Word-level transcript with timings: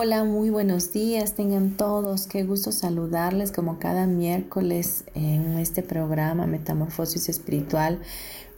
Hola, 0.00 0.22
muy 0.22 0.48
buenos 0.50 0.92
días, 0.92 1.34
tengan 1.34 1.76
todos, 1.76 2.28
qué 2.28 2.44
gusto 2.44 2.70
saludarles 2.70 3.50
como 3.50 3.80
cada 3.80 4.06
miércoles 4.06 5.02
en 5.16 5.58
este 5.58 5.82
programa 5.82 6.46
Metamorfosis 6.46 7.28
Espiritual, 7.28 7.98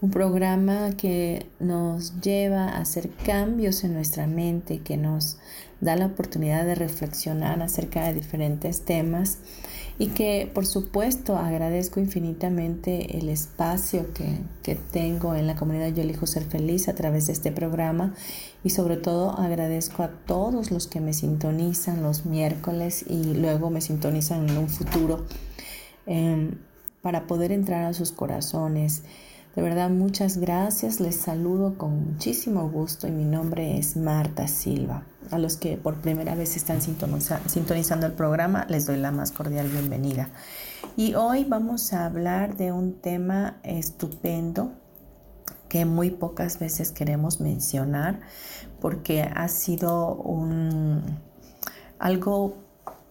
un 0.02 0.10
programa 0.10 0.90
que 0.98 1.46
nos 1.58 2.20
lleva 2.20 2.64
a 2.64 2.80
hacer 2.80 3.08
cambios 3.24 3.84
en 3.84 3.94
nuestra 3.94 4.26
mente, 4.26 4.80
que 4.80 4.98
nos 4.98 5.38
da 5.80 5.96
la 5.96 6.04
oportunidad 6.04 6.66
de 6.66 6.74
reflexionar 6.74 7.62
acerca 7.62 8.04
de 8.04 8.12
diferentes 8.12 8.84
temas 8.84 9.38
y 10.00 10.06
que 10.06 10.50
por 10.54 10.64
supuesto 10.64 11.36
agradezco 11.36 12.00
infinitamente 12.00 13.18
el 13.18 13.28
espacio 13.28 14.14
que, 14.14 14.38
que, 14.62 14.74
tengo 14.74 15.34
en 15.34 15.46
la 15.46 15.56
comunidad 15.56 15.88
Yo 15.88 16.02
elijo 16.02 16.26
ser 16.26 16.44
feliz 16.44 16.88
a 16.88 16.94
través 16.94 17.26
de 17.26 17.34
este 17.34 17.52
programa 17.52 18.14
y 18.64 18.70
sobre 18.70 18.96
todo 18.96 19.38
agradezco 19.38 20.02
a 20.02 20.08
todos 20.08 20.70
los 20.70 20.86
que 20.86 21.02
me 21.02 21.12
sintonizan 21.12 22.02
los 22.02 22.24
miércoles 22.24 23.04
y 23.06 23.34
luego 23.34 23.68
me 23.68 23.82
sintonizan 23.82 24.48
en 24.48 24.56
un 24.56 24.70
futuro 24.70 25.26
em, 26.06 26.52
para 27.02 27.26
poder 27.26 27.52
entrar 27.52 27.84
a 27.84 27.92
sus 27.92 28.10
corazones. 28.10 29.02
De 29.56 29.62
verdad, 29.62 29.90
muchas 29.90 30.38
gracias. 30.38 31.00
Les 31.00 31.16
saludo 31.16 31.76
con 31.76 32.12
muchísimo 32.12 32.70
gusto 32.70 33.08
y 33.08 33.10
mi 33.10 33.24
nombre 33.24 33.78
es 33.78 33.96
Marta 33.96 34.46
Silva. 34.46 35.02
A 35.32 35.38
los 35.38 35.56
que 35.56 35.76
por 35.76 35.96
primera 35.96 36.36
vez 36.36 36.56
están 36.56 36.80
sintonizando 36.80 38.06
el 38.06 38.12
programa, 38.12 38.64
les 38.68 38.86
doy 38.86 38.98
la 38.98 39.10
más 39.10 39.32
cordial 39.32 39.68
bienvenida. 39.68 40.28
Y 40.96 41.14
hoy 41.14 41.44
vamos 41.44 41.92
a 41.92 42.06
hablar 42.06 42.56
de 42.56 42.70
un 42.70 43.00
tema 43.00 43.58
estupendo 43.64 44.72
que 45.68 45.84
muy 45.84 46.10
pocas 46.10 46.60
veces 46.60 46.92
queremos 46.92 47.40
mencionar 47.40 48.20
porque 48.80 49.22
ha 49.22 49.48
sido 49.48 50.14
un, 50.14 51.18
algo 51.98 52.56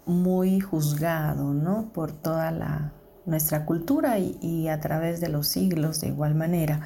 muy 0.06 0.62
juzgado 0.62 1.54
¿no? 1.54 1.92
por 1.94 2.14
toda 2.14 2.52
la, 2.52 2.94
nuestra 3.30 3.66
cultura 3.66 4.20
y, 4.20 4.68
a 4.68 4.80
través 4.80 5.22
de 5.22 5.30
los 5.30 5.48
siglos 5.48 6.02
de 6.02 6.08
igual 6.08 6.36
manera. 6.36 6.82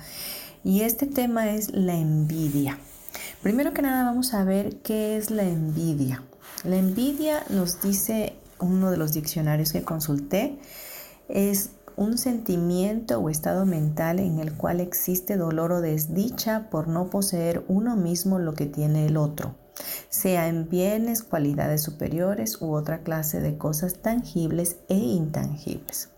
Y 0.63 0.81
este 0.81 1.05
tema 1.07 1.51
es 1.51 1.71
la 1.71 1.95
envidia. 1.95 2.79
Primero 3.41 3.73
que 3.73 3.81
nada 3.81 4.05
vamos 4.05 4.33
a 4.33 4.43
ver 4.43 4.77
qué 4.77 5.17
es 5.17 5.29
la 5.29 5.43
envidia. 5.43 6.23
La 6.63 6.77
envidia 6.77 7.43
nos 7.49 7.81
dice 7.81 8.35
uno 8.59 8.91
de 8.91 8.97
los 8.97 9.13
diccionarios 9.13 9.71
que 9.73 9.83
consulté, 9.83 10.57
es 11.27 11.71
un 11.95 12.17
sentimiento 12.17 13.19
o 13.19 13.29
estado 13.29 13.65
mental 13.65 14.19
en 14.19 14.39
el 14.39 14.53
cual 14.53 14.79
existe 14.79 15.37
dolor 15.37 15.71
o 15.71 15.81
desdicha 15.81 16.69
por 16.69 16.87
no 16.87 17.09
poseer 17.09 17.63
uno 17.67 17.95
mismo 17.95 18.39
lo 18.39 18.53
que 18.53 18.65
tiene 18.65 19.05
el 19.05 19.17
otro, 19.17 19.55
sea 20.09 20.47
en 20.47 20.69
bienes, 20.69 21.23
cualidades 21.23 21.83
superiores 21.83 22.61
u 22.61 22.73
otra 22.73 23.03
clase 23.03 23.41
de 23.41 23.57
cosas 23.57 23.95
tangibles 24.01 24.77
e 24.89 24.95
intangibles. 24.95 26.12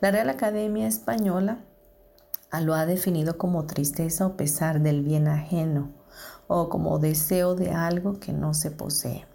La 0.00 0.10
Real 0.10 0.30
Academia 0.30 0.86
Española 0.86 1.58
lo 2.60 2.74
ha 2.74 2.86
definido 2.86 3.36
como 3.38 3.66
tristeza 3.66 4.26
o 4.26 4.36
pesar 4.36 4.80
del 4.80 5.02
bien 5.02 5.28
ajeno 5.28 5.90
o 6.46 6.68
como 6.68 6.98
deseo 6.98 7.54
de 7.54 7.72
algo 7.72 8.20
que 8.20 8.32
no 8.32 8.54
se 8.54 8.70
posee. 8.70 9.26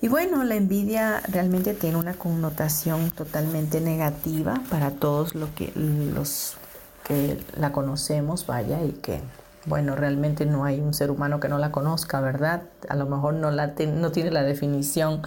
Y 0.00 0.08
bueno, 0.08 0.42
la 0.42 0.56
envidia 0.56 1.20
realmente 1.28 1.74
tiene 1.74 1.96
una 1.96 2.14
connotación 2.14 3.12
totalmente 3.12 3.80
negativa 3.80 4.60
para 4.68 4.90
todos 4.90 5.36
los 5.36 5.50
que 5.50 7.38
la 7.56 7.70
conocemos, 7.70 8.44
vaya, 8.46 8.82
y 8.82 8.92
que, 8.94 9.20
bueno, 9.66 9.94
realmente 9.94 10.44
no 10.44 10.64
hay 10.64 10.80
un 10.80 10.92
ser 10.92 11.12
humano 11.12 11.38
que 11.38 11.48
no 11.48 11.58
la 11.58 11.70
conozca, 11.70 12.20
¿verdad? 12.20 12.62
A 12.88 12.96
lo 12.96 13.06
mejor 13.06 13.34
no, 13.34 13.52
no 13.52 14.10
tiene 14.10 14.30
la 14.32 14.42
definición 14.42 15.22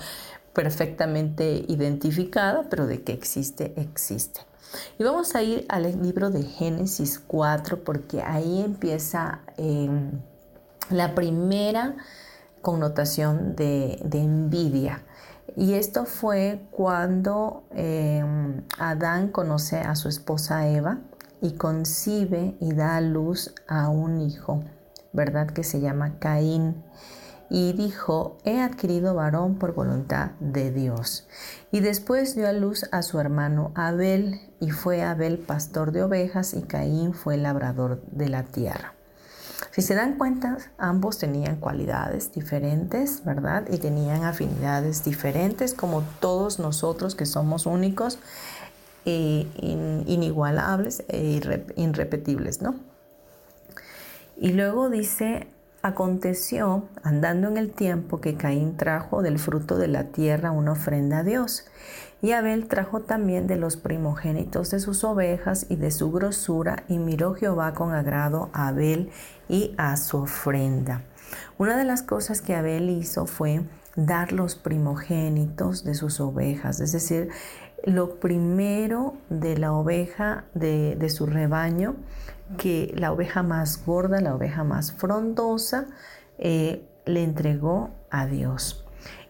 perfectamente 0.56 1.66
identificada, 1.68 2.64
pero 2.70 2.88
de 2.88 3.04
que 3.04 3.14
existe, 3.14 3.74
existe. 3.76 4.42
Y 4.98 5.04
vamos 5.04 5.36
a 5.36 5.44
ir 5.44 5.66
al 5.70 6.02
libro 6.02 6.32
de 6.32 6.44
Génesis 6.44 7.20
4 7.20 7.84
porque 7.84 8.24
ahí 8.24 8.62
empieza 8.62 9.42
em, 9.58 10.12
la 10.90 11.14
primera 11.14 11.96
connotación 12.62 13.56
de, 13.56 14.00
envidia. 14.14 15.04
Y 15.56 15.74
esto 15.74 16.06
fue 16.06 16.66
cuando 16.72 17.64
em, 17.72 18.64
Adán 18.80 19.28
conoce 19.30 19.78
a 19.78 19.96
su 19.96 20.10
esposa 20.10 20.68
Eva 20.68 21.00
y 21.42 21.52
concibe 21.52 22.56
y 22.60 22.74
da 22.74 22.96
a 22.96 23.02
luz 23.02 23.54
a 23.68 23.90
un 23.90 24.22
hijo, 24.22 24.64
¿verdad? 25.14 25.48
Que 25.48 25.64
se 25.64 25.80
llama 25.80 26.18
Caín 26.20 26.84
y 27.50 27.74
dijo, 27.74 28.38
he 28.44 28.60
adquirido 28.62 29.14
varón 29.14 29.56
por 29.56 29.74
voluntad 29.74 30.32
de 30.40 30.72
Dios. 30.72 31.28
Y 31.72 31.80
después 31.80 32.36
dio 32.36 32.48
a 32.48 32.54
luz 32.54 32.86
a 32.92 33.02
su 33.02 33.20
hermano 33.20 33.72
Abel, 33.76 34.40
y 34.60 34.72
fue 34.72 35.04
Abel 35.04 35.38
pastor 35.38 35.92
de 35.92 36.04
ovejas, 36.04 36.54
y 36.54 36.64
Caín 36.64 37.14
fue 37.14 37.38
labrador 37.38 38.02
de 38.12 38.30
la 38.30 38.44
tierra. 38.44 38.94
Si 39.72 39.82
se 39.82 39.96
dan 39.96 40.18
cuenta, 40.18 40.58
ambos 40.78 41.18
tenían 41.18 41.58
cualidades 41.58 42.32
diferentes, 42.32 43.24
¿verdad? 43.26 43.66
Y 43.70 43.78
tenían 43.78 44.24
afinidades 44.24 45.04
diferentes, 45.04 45.74
como 45.74 46.04
todos 46.20 46.60
nosotros 46.60 47.16
que 47.16 47.26
somos 47.26 47.66
únicos, 47.66 48.20
e 49.06 49.48
inigualables 50.08 51.04
e 51.08 51.40
irrepetibles, 51.76 52.62
¿no? 52.62 52.76
Y 54.36 54.54
luego 54.54 54.90
dice 54.90 55.48
Aconteció, 55.86 56.86
andando 57.04 57.48
en 57.48 57.58
el 57.58 57.70
tiempo, 57.70 58.20
que 58.20 58.34
Caín 58.34 58.76
trajo 58.76 59.22
del 59.22 59.38
fruto 59.38 59.78
de 59.78 59.88
la 59.88 60.06
tierra 60.06 60.50
una 60.50 60.72
ofrenda 60.72 61.20
a 61.20 61.24
Dios, 61.24 61.64
y 62.24 62.32
Abel 62.32 62.68
trajo 62.68 63.02
también 63.02 63.46
de 63.46 63.56
los 63.56 63.78
primogénitos 63.78 64.72
de 64.72 64.80
sus 64.80 65.04
ovejas 65.04 65.68
y 65.70 65.76
de 65.76 65.92
su 65.92 66.12
grosura, 66.12 66.86
y 66.88 66.98
miró 66.98 67.36
Jehová 67.36 67.76
con 67.76 67.94
agrado 67.94 68.50
a 68.52 68.70
Abel 68.70 69.12
y 69.48 69.76
a 69.78 69.96
su 69.98 70.18
ofrenda. 70.18 71.04
Una 71.60 71.78
de 71.78 71.86
las 71.86 72.02
cosas 72.02 72.42
que 72.42 72.56
Abel 72.56 72.90
hizo 72.90 73.28
fue 73.28 73.62
dar 73.96 74.32
los 74.32 74.56
primogénitos 74.56 75.84
de 75.84 75.94
sus 75.94 76.20
ovejas, 76.20 76.80
es 76.80 76.94
decir, 76.94 77.30
lo 77.84 78.20
primero 78.20 79.14
de 79.30 79.56
la 79.56 79.72
oveja 79.72 80.46
de, 80.56 80.96
de 80.96 81.10
su 81.10 81.28
rebaño, 81.28 81.96
que 82.58 82.94
la 82.96 83.12
oveja 83.12 83.44
más 83.44 83.84
gorda, 83.86 84.22
la 84.22 84.36
oveja 84.36 84.64
más 84.64 84.92
frondosa, 84.92 85.88
eh, 86.38 86.88
le 87.06 87.24
entregó 87.24 87.92
a 88.10 88.26
Dios. 88.26 88.86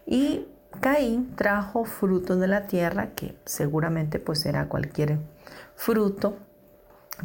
Y 0.06 0.46
Caín 0.80 1.34
trajo 1.36 1.84
fruto 1.84 2.36
de 2.36 2.48
la 2.48 2.66
tierra, 2.66 3.10
que 3.14 3.36
seguramente 3.44 4.18
pues 4.18 4.44
era 4.46 4.68
cualquier 4.68 5.18
fruto, 5.74 6.36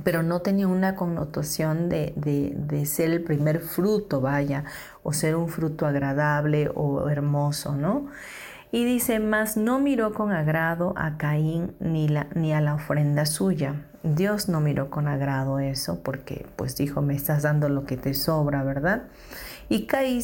pero 0.03 0.23
no 0.23 0.41
tenía 0.41 0.67
una 0.67 0.95
connotación 0.95 1.89
de, 1.89 2.13
de, 2.15 2.85
ser 2.85 3.11
el 3.11 3.23
primer 3.23 3.59
fruto, 3.59 4.21
vaya, 4.21 4.63
o 5.03 5.11
ser 5.11 5.35
un 5.35 5.49
fruto 5.49 5.85
agradable 5.85 6.71
o 6.73 7.09
hermoso, 7.09 7.75
¿no? 7.75 8.07
Y 8.71 8.85
dice, 8.85 9.19
mas 9.19 9.57
no 9.57 9.79
miró 9.79 10.13
con 10.13 10.31
agrado 10.31 10.93
a 10.95 11.17
Caín 11.17 11.73
ni, 11.79 12.07
la, 12.07 12.27
ni 12.35 12.53
a 12.53 12.61
la 12.61 12.75
ofrenda 12.75 13.25
suya. 13.25 13.85
Dios 14.03 14.49
no 14.49 14.61
miró 14.61 14.89
con 14.89 15.07
agrado 15.07 15.59
eso 15.59 15.99
porque 16.01 16.45
pues 16.55 16.75
dijo, 16.75 17.01
me 17.01 17.15
estás 17.15 17.43
dando 17.43 17.69
lo 17.69 17.85
que 17.85 17.97
te 17.97 18.13
sobra, 18.13 18.63
¿verdad? 18.63 19.03
Y 19.69 19.85
Caín 19.85 20.21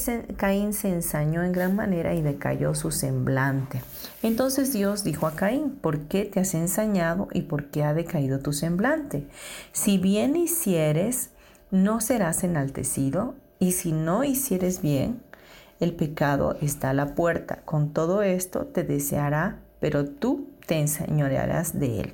se, 0.73 0.89
ensañó 0.89 1.41
en 1.41 1.53
gran 1.53 1.75
manera 1.75 2.13
y 2.13 2.21
decayó 2.21 2.75
su 2.75 2.91
semblante. 2.91 3.81
Entonces 4.21 4.73
Dios 4.73 5.05
dijo 5.05 5.25
a 5.25 5.35
Caín, 5.35 5.71
¿por 5.71 6.01
qué 6.01 6.25
te 6.25 6.41
has 6.41 6.53
ensañado 6.53 7.29
y 7.31 7.43
por 7.43 7.67
qué 7.67 7.85
ha 7.85 7.93
decaído 7.93 8.39
tu 8.39 8.51
semblante? 8.51 9.25
Si 9.71 9.97
bien 9.99 10.35
hicieres, 10.35 11.29
no 11.71 12.01
serás 12.01 12.43
enaltecido, 12.43 13.35
y 13.59 13.71
si 13.71 13.91
no 13.91 14.23
hicieres 14.23 14.81
bien, 14.81 15.21
el 15.79 15.93
pecado 15.93 16.57
está 16.61 16.91
a 16.91 16.93
la 16.93 17.15
puerta. 17.15 17.59
Con 17.65 17.93
todo 17.93 18.21
esto 18.21 18.65
te 18.65 18.83
deseará, 18.83 19.59
pero 19.79 20.05
tú 20.05 20.49
te 20.65 20.79
enseñorearás 20.79 21.79
de 21.79 22.01
él. 22.01 22.13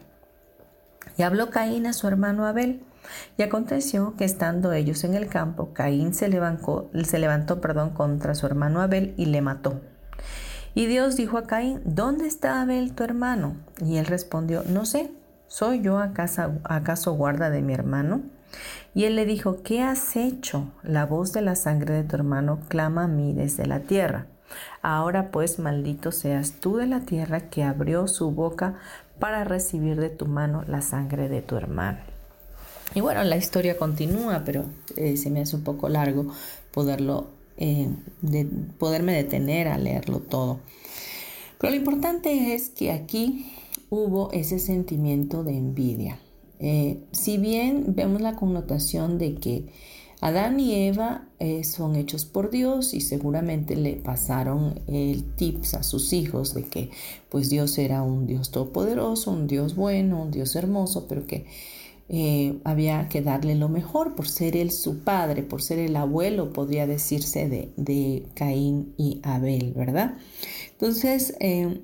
Y 1.17 1.23
habló 1.23 1.49
Caín 1.49 1.85
a 1.85 1.93
su 1.93 2.07
hermano 2.07 2.45
Abel. 2.45 2.81
Y 3.37 3.43
aconteció 3.43 4.15
que 4.17 4.23
estando 4.23 4.71
ellos 4.71 5.03
en 5.03 5.13
el 5.13 5.27
campo, 5.27 5.73
Caín 5.73 6.13
se 6.13 6.29
levantó, 6.29 6.89
se 7.03 7.19
levantó 7.19 7.59
perdón, 7.59 7.89
contra 7.89 8.33
su 8.33 8.45
hermano 8.45 8.81
Abel 8.81 9.13
y 9.17 9.25
le 9.25 9.41
mató. 9.41 9.81
Y 10.73 10.87
Dios 10.87 11.15
dijo 11.17 11.37
a 11.37 11.43
Caín, 11.43 11.81
¿dónde 11.83 12.27
está 12.27 12.61
Abel 12.61 12.93
tu 12.93 13.03
hermano? 13.03 13.57
Y 13.85 13.97
él 13.97 14.05
respondió, 14.05 14.63
no 14.67 14.85
sé, 14.85 15.11
¿soy 15.47 15.81
yo 15.81 15.99
acaso, 15.99 16.53
acaso 16.63 17.13
guarda 17.13 17.49
de 17.49 17.61
mi 17.61 17.73
hermano? 17.73 18.21
Y 18.95 19.05
él 19.05 19.15
le 19.15 19.25
dijo, 19.25 19.63
¿qué 19.63 19.81
has 19.81 20.15
hecho? 20.15 20.71
La 20.83 21.05
voz 21.05 21.33
de 21.33 21.41
la 21.41 21.55
sangre 21.55 21.95
de 21.95 22.03
tu 22.03 22.15
hermano 22.15 22.59
clama 22.67 23.05
a 23.05 23.07
mí 23.07 23.33
desde 23.33 23.65
la 23.65 23.79
tierra. 23.79 24.27
Ahora 24.81 25.31
pues 25.31 25.59
maldito 25.59 26.11
seas 26.11 26.53
tú 26.59 26.77
de 26.77 26.85
la 26.85 27.01
tierra 27.01 27.49
que 27.49 27.63
abrió 27.63 28.07
su 28.07 28.31
boca 28.31 28.75
para 29.19 29.43
recibir 29.43 29.99
de 29.99 30.09
tu 30.09 30.25
mano 30.25 30.63
la 30.67 30.81
sangre 30.81 31.29
de 31.29 31.41
tu 31.41 31.55
hermano. 31.55 31.99
Y 32.95 33.01
bueno, 33.01 33.23
la 33.23 33.37
historia 33.37 33.77
continúa, 33.77 34.43
pero 34.45 34.65
eh, 34.95 35.17
se 35.17 35.31
me 35.31 35.41
hace 35.41 35.55
un 35.55 35.63
poco 35.63 35.89
largo 35.89 36.27
poderlo, 36.71 37.27
eh, 37.57 37.89
de, 38.21 38.45
poderme 38.77 39.13
detener 39.13 39.67
a 39.67 39.77
leerlo 39.77 40.19
todo. 40.19 40.59
Pero 41.59 41.71
lo 41.71 41.77
importante 41.77 42.53
es 42.53 42.69
que 42.69 42.91
aquí 42.91 43.51
hubo 43.89 44.31
ese 44.31 44.59
sentimiento 44.59 45.43
de 45.43 45.57
envidia. 45.57 46.19
Eh, 46.63 47.03
si 47.11 47.37
bien 47.37 47.93
vemos 47.95 48.21
la 48.21 48.35
connotación 48.35 49.19
de 49.19 49.35
que 49.35 49.67
Adán 50.21 50.59
y 50.59 50.73
Eva 50.87 51.27
son 51.63 51.97
hechos 51.97 52.23
por 52.23 52.49
Dios 52.49 52.93
y 52.93 53.01
seguramente 53.01 53.75
le 53.75 53.97
pasaron 53.97 54.79
el 54.87 55.25
tips 55.35 55.73
a 55.73 55.83
sus 55.83 56.13
hijos 56.13 56.53
de 56.53 56.63
que 56.63 56.91
pues 57.27 57.49
Dios 57.49 57.77
era 57.77 58.01
un 58.03 58.25
Dios 58.25 58.49
todopoderoso, 58.49 59.31
un 59.31 59.47
Dios 59.47 59.75
bueno, 59.75 60.21
un 60.21 60.31
Dios 60.31 60.55
hermoso, 60.55 61.07
pero 61.09 61.27
que 61.27 61.45
eh, 62.09 62.59
había 62.65 63.07
que 63.07 63.21
darle 63.21 63.55
lo 63.55 63.69
mejor 63.69 64.15
por 64.15 64.27
ser 64.27 64.57
él 64.57 64.71
su 64.71 64.99
padre, 64.99 65.41
por 65.41 65.61
ser 65.61 65.79
el 65.79 65.95
abuelo, 65.95 66.51
podría 66.51 66.85
decirse, 66.85 67.47
de, 67.47 68.27
Caín 68.35 68.93
y 68.97 69.21
Abel, 69.23 69.73
¿verdad? 69.73 70.17
Entonces, 70.73 71.35
eh, 71.39 71.81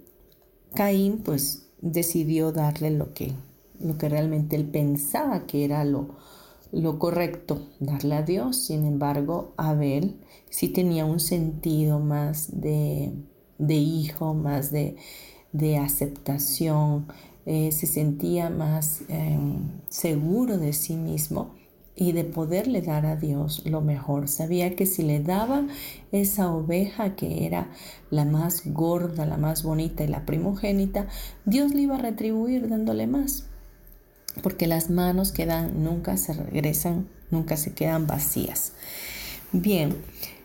Caín 0.76 1.20
pues 1.20 1.70
decidió 1.82 2.52
darle 2.52 2.92
lo 2.92 3.14
que, 3.14 3.32
lo 3.80 3.98
que 3.98 4.10
realmente 4.10 4.56
él 4.56 4.66
pensaba 4.66 5.46
que 5.46 5.66
era 5.66 5.84
lo, 5.84 6.16
lo 6.72 7.00
correcto, 7.00 7.68
darle 7.80 8.16
a 8.16 8.24
Dios. 8.24 8.58
Sin 8.58 8.86
embargo, 8.86 9.54
Abel 9.58 10.20
sí 10.50 10.70
tenía 10.70 11.06
un 11.06 11.20
sentido 11.20 12.00
más 12.00 12.62
de, 12.62 13.14
de 13.58 13.76
hijo, 13.76 14.34
más 14.34 14.72
de, 14.72 14.98
de 15.52 15.78
aceptación, 15.78 17.08
eh, 17.46 17.72
se 17.72 17.88
sentía 17.88 18.50
más 18.50 19.02
em, 19.08 19.82
seguro 19.90 20.58
de 20.58 20.74
sí 20.74 20.96
mismo 20.96 21.56
y 21.96 22.12
de 22.12 22.24
poderle 22.24 22.82
dar 22.82 23.06
a 23.06 23.16
Dios 23.16 23.64
lo 23.66 23.82
mejor. 23.82 24.28
Sabía 24.28 24.76
que 24.76 24.86
si 24.86 25.04
le 25.04 25.20
daba 25.20 25.68
esa 26.12 26.54
oveja 26.54 27.16
que 27.16 27.46
era 27.46 27.72
la 28.10 28.24
más 28.24 28.62
gorda, 28.66 29.26
la 29.26 29.38
más 29.38 29.64
bonita 29.64 30.04
y 30.04 30.08
la 30.08 30.26
primogénita, 30.26 31.08
Dios 31.46 31.74
le 31.74 31.82
iba 31.82 31.96
a 31.96 32.02
retribuir 32.02 32.70
dándole 32.70 33.08
más. 33.08 33.50
Porque 34.42 34.68
las 34.68 34.90
manos 34.90 35.32
que 35.32 35.46
dan 35.46 35.84
nunca 35.84 36.18
se 36.18 36.34
regresan, 36.34 37.08
nunca 37.32 37.58
se 37.58 37.74
quedan 37.74 38.08
vacías. 38.08 38.74
Bien, 39.52 39.96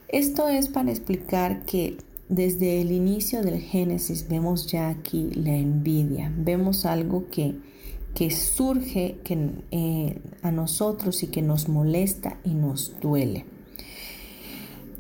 esto 0.08 0.48
es 0.48 0.68
para 0.68 0.90
explicar 0.90 1.64
que 1.64 1.98
desde 2.28 2.80
el 2.80 2.90
inicio 2.90 3.42
del 3.42 3.60
Génesis 3.60 4.28
vemos 4.28 4.66
ya 4.66 4.88
aquí 4.88 5.30
la 5.34 5.54
envidia, 5.54 6.32
vemos 6.36 6.86
algo 6.86 7.28
que, 7.30 7.54
que 8.14 8.30
surge 8.30 9.18
que, 9.24 9.50
eh, 9.70 10.18
a 10.42 10.50
nosotros 10.50 11.22
y 11.22 11.26
que 11.26 11.42
nos 11.42 11.68
molesta 11.68 12.38
y 12.44 12.54
nos 12.54 12.98
duele. 13.00 13.44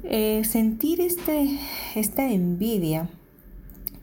Eh, 0.02 0.42
sentir 0.44 1.00
este, 1.00 1.58
esta 1.94 2.30
envidia 2.30 3.08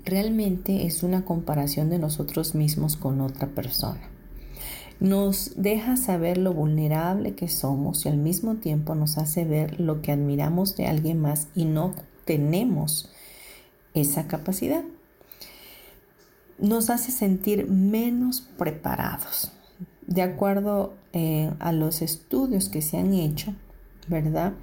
realmente 0.03 0.87
es 0.87 1.03
una 1.03 1.25
comparación 1.25 1.89
de 1.89 1.99
nosotros 1.99 2.55
mismos 2.55 2.97
con 2.97 3.21
otra 3.21 3.47
persona. 3.47 4.10
Nos 5.01 5.53
deja 5.55 5.97
saber 5.97 6.37
lo 6.37 6.53
vulnerable 6.53 7.33
que 7.33 7.47
somos 7.47 8.05
y 8.05 8.09
al 8.09 8.17
mismo 8.17 8.57
tiempo 8.57 8.93
nos 8.93 9.17
hace 9.17 9.45
ver 9.45 9.79
lo 9.79 10.03
que 10.03 10.11
admiramos 10.11 10.77
de 10.77 10.85
alguien 10.85 11.19
más 11.19 11.47
y 11.55 11.65
no 11.65 11.95
tenemos 12.23 13.09
esa 13.95 14.27
capacidad. 14.27 14.83
Nos 16.59 16.91
hace 16.91 17.11
sentir 17.11 17.67
menos 17.67 18.41
preparados. 18.59 19.51
De 20.05 20.21
acuerdo 20.21 20.93
eh, 21.13 21.51
a 21.57 21.71
los 21.71 22.03
estudios 22.03 22.69
que 22.69 22.83
se 22.83 22.99
han 22.99 23.15
hecho, 23.15 23.55
¿verdad? 24.07 24.53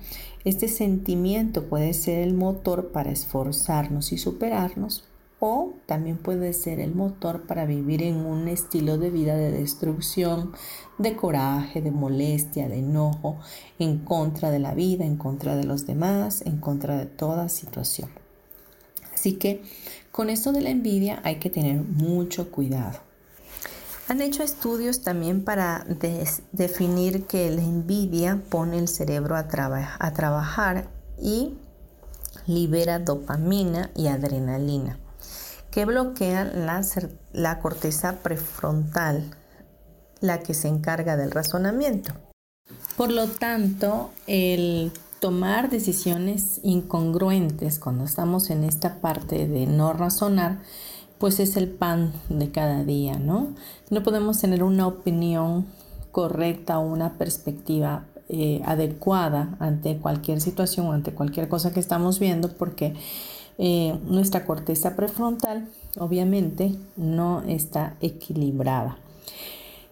Este 0.45 0.69
sentimiento 0.69 1.65
puede 1.65 1.95
ser 1.95 2.21
el 2.21 2.35
motor 2.35 2.93
para 2.93 3.11
esforzarnos 3.11 4.13
y 4.13 4.19
superarnos 4.19 5.08
o 5.41 5.73
también 5.87 6.19
puede 6.19 6.53
ser 6.53 6.81
el 6.81 6.95
motor 6.95 7.43
para 7.43 7.65
vivir 7.65 8.03
en 8.03 8.17
un 8.17 8.49
estilo 8.49 8.99
de 8.99 9.11
vida 9.11 9.37
de 9.37 9.53
destrucción, 9.53 10.53
de 10.99 11.15
coraje, 11.15 11.81
de 11.81 11.91
molestia, 11.91 12.69
de 12.69 12.79
enojo, 12.79 13.39
en 13.79 13.99
contra 13.99 14.51
de 14.51 14.59
la 14.59 14.75
vida, 14.75 15.05
en 15.05 15.17
contra 15.17 15.55
de 15.55 15.65
los 15.65 15.87
demás, 15.87 16.43
en 16.43 16.59
contra 16.59 16.97
de 16.97 17.07
toda 17.07 17.49
situación. 17.49 18.11
Así 19.15 19.35
que 19.35 19.63
con 20.11 20.31
esto 20.31 20.53
de 20.53 20.61
la 20.61 20.71
envidia 20.71 21.21
hay 21.25 21.37
que 21.37 21.51
tener 21.51 21.81
mucho 21.83 22.51
cuidado. 22.51 22.99
Han 24.09 24.23
hecho 24.23 24.43
estudios 24.43 25.03
también 25.03 25.45
para 25.45 25.85
definir 26.53 27.27
que 27.27 27.51
la 27.51 27.63
envidia 27.63 28.43
pone 28.49 28.79
el 28.79 28.89
cerebro 28.89 29.37
a, 29.37 29.47
a 29.99 30.13
trabajar 30.15 30.89
y 31.21 31.59
libera 32.47 32.99
dopamina 32.99 33.91
y 33.95 34.07
adrenalina, 34.07 34.99
que 35.79 35.85
bloquean 35.85 36.67
la, 36.67 36.85
la 37.33 37.61
corteza 37.61 38.17
prefrontal, 38.25 39.31
la 40.21 40.41
que 40.41 40.53
se 40.53 40.67
encarga 40.67 41.17
del 41.17 41.31
razonamiento. 41.31 42.15
Por 42.97 43.13
lo 43.13 43.29
tanto, 43.29 44.11
el 44.27 44.91
tomar 45.21 45.71
decisiones 45.71 46.59
incongruentes 46.65 47.79
cuando 47.79 48.03
estamos 48.03 48.51
en 48.51 48.65
esta 48.65 48.97
parte 48.97 49.47
de 49.47 49.67
no 49.67 49.93
razonar, 49.93 50.59
pues 51.19 51.39
es 51.39 51.57
el 51.57 51.69
pan 51.69 52.13
de 52.29 52.51
cada 52.51 52.83
día, 52.83 53.21
¿no? 53.21 53.55
No 53.89 54.03
podemos 54.03 54.41
tener 54.41 54.65
una 54.65 54.89
opinión 54.89 55.65
correcta 56.11 56.81
o 56.81 56.89
una 56.89 57.19
perspectiva 57.19 58.05
eh, 58.29 58.63
adecuada 58.65 59.57
ante 59.61 59.99
cualquier 59.99 60.41
situación 60.41 60.87
o 60.87 60.93
ante 60.93 61.13
cualquier 61.13 61.49
cosa 61.49 61.73
que 61.73 61.79
estamos 61.79 62.19
viendo 62.19 62.49
porque 62.49 62.97
eh, 63.59 63.99
nuestra 64.07 64.47
corteza 64.47 64.97
prefrontal 64.97 65.69
obviamente 65.99 66.75
no 66.97 67.43
está 67.43 67.97
equilibrada. 68.01 68.99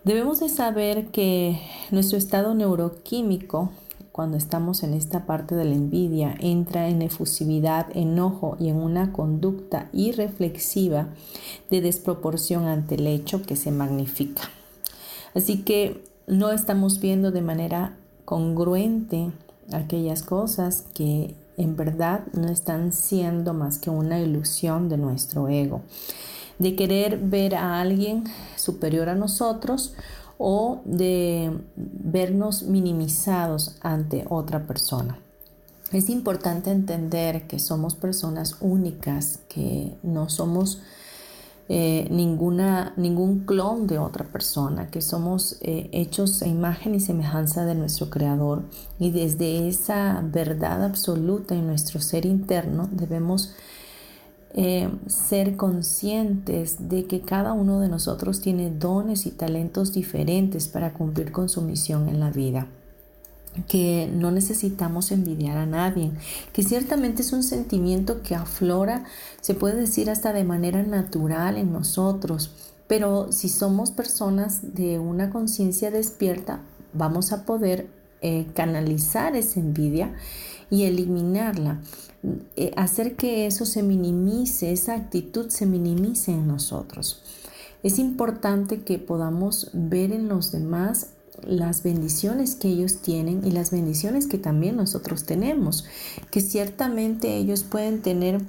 Debemos 0.05 0.41
de 0.41 0.49
saber 0.49 1.09
que 1.09 1.61
nuestro 1.91 2.17
estado 2.17 2.55
neuroquímico 2.55 3.71
cuando 4.17 4.39
estamos 4.39 4.83
en 4.83 4.95
esta 4.95 5.27
parte 5.27 5.55
de 5.55 5.67
la 5.67 5.75
envidia, 5.75 6.35
entra 6.41 6.89
en 6.89 7.03
efusividad, 7.03 7.95
enojo 7.95 8.57
y 8.59 8.71
en 8.71 8.77
una 8.77 9.13
conducta 9.13 9.91
irreflexiva 9.93 11.09
de 11.71 11.83
desproporción 11.83 12.65
ante 12.65 12.95
el 12.95 13.09
hecho 13.09 13.43
que 13.43 13.57
se 13.57 13.71
magnifica. 13.71 14.41
Así 15.35 15.65
que 15.65 16.03
no 16.27 16.51
estamos 16.51 16.99
viendo 16.99 17.31
de 17.31 17.43
manera 17.43 17.99
congruente 18.25 19.33
aquellas 19.71 20.23
cosas 20.23 20.87
que 20.95 21.35
en 21.57 21.77
verdad 21.77 22.27
no 22.33 22.49
están 22.49 22.93
siendo 22.93 23.55
más 23.55 23.79
que 23.79 23.91
una 23.91 24.21
ilusión 24.21 24.89
de 24.89 24.97
nuestro 24.97 25.49
ego, 25.49 25.83
de 26.59 26.75
querer 26.77 27.19
ver 27.19 27.55
a 27.55 27.81
alguien 27.81 28.25
superior 28.57 29.09
a 29.09 29.15
nosotros 29.15 29.95
o 30.39 30.81
de 30.85 31.51
vernos 31.77 32.63
minimizados 32.63 33.77
ante 33.81 34.25
otra 34.29 34.67
persona. 34.67 35.19
Es 35.93 36.09
importante 36.11 36.71
entender 36.71 37.47
que 37.47 37.59
somos 37.59 37.95
personas 37.95 38.57
únicas, 38.61 39.39
que 39.49 39.97
no 40.03 40.29
somos 40.29 40.81
eh, 41.69 42.07
ninguna, 42.11 42.93
ningún 42.97 43.41
clon 43.41 43.89
de 43.89 43.99
otra 43.99 44.25
persona, 44.25 44.89
que 44.89 45.03
somos 45.03 45.59
eh, 45.63 45.89
hechos 45.93 46.41
a 46.43 46.47
imagen 46.47 46.95
y 46.95 47.01
semejanza 47.01 47.65
de 47.65 47.75
nuestro 47.75 48.09
Creador. 48.09 48.63
Y 49.01 49.11
desde 49.11 49.69
esa 49.69 50.23
verdad 50.23 50.85
absoluta 50.85 51.55
en 51.55 51.67
nuestro 51.67 52.01
ser 52.01 52.25
interno 52.25 52.89
debemos 52.93 53.55
eh, 54.55 54.89
ser 55.09 55.57
conscientes 55.57 56.89
de 56.89 57.07
que 57.07 57.21
cada 57.21 57.53
uno 57.53 57.81
de 57.81 57.89
nosotros 57.89 58.41
tiene 58.41 58.71
dones 58.71 59.27
y 59.27 59.33
talentos 59.33 59.93
diferentes 59.93 60.69
para 60.69 60.95
cumplir 60.95 61.33
con 61.33 61.49
su 61.49 61.63
misión 61.63 62.09
en 62.09 62.21
la 62.21 62.31
vida 62.31 62.69
que 63.69 64.11
no 64.13 64.31
necesitamos 64.31 65.11
envidiar 65.13 65.57
a 65.57 65.67
nadie, 65.67 66.13
que 66.53 66.63
ciertamente 66.63 67.23
es 67.23 67.33
un 67.33 67.43
sentimiento 67.43 68.23
que 68.23 68.35
aflora, 68.35 69.05
se 69.41 69.55
puede 69.55 69.81
decir 69.81 70.11
hasta 70.11 70.33
de 70.33 70.45
manera 70.45 70.83
natural 70.83 71.57
en 71.57 71.73
nosotros, 71.73 72.51
pero 72.87 73.33
si 73.33 73.49
somos 73.49 73.91
personas 73.91 74.75
de 74.75 74.99
una 74.99 75.31
conciencia 75.31 75.91
despierta, 75.91 76.61
vamos 76.93 77.33
a 77.33 77.45
poder 77.45 77.89
eh, 78.23 78.47
canalizar 78.55 79.37
esa 79.37 79.61
envidia 79.61 80.15
y 80.71 80.85
eliminarla, 80.85 81.81
eh, 82.57 82.73
hacer 82.77 83.17
que 83.17 83.47
eso 83.47 83.67
se 83.67 83.83
minimice, 83.83 84.73
esa 84.73 84.95
actitud 84.95 85.49
se 85.49 85.67
minimice 85.67 86.33
en 86.33 86.47
nosotros. 86.47 87.23
Es 87.83 87.99
importante 87.99 88.83
que 88.83 88.99
podamos 88.99 89.71
ver 89.73 90.13
en 90.13 90.29
los 90.29 90.51
demás 90.51 91.11
las 91.43 91.83
bendiciones 91.83 92.55
que 92.55 92.69
ellos 92.69 93.03
tienen 93.03 93.47
y 93.47 93.51
las 93.51 93.71
bendiciones 93.71 94.27
que 94.27 94.39
también 94.39 94.77
nosotros 94.77 95.25
tenemos, 95.25 95.85
que 96.31 96.41
ciertamente 96.41 97.37
ellos 97.37 97.63
pueden 97.63 98.03
tener 98.03 98.41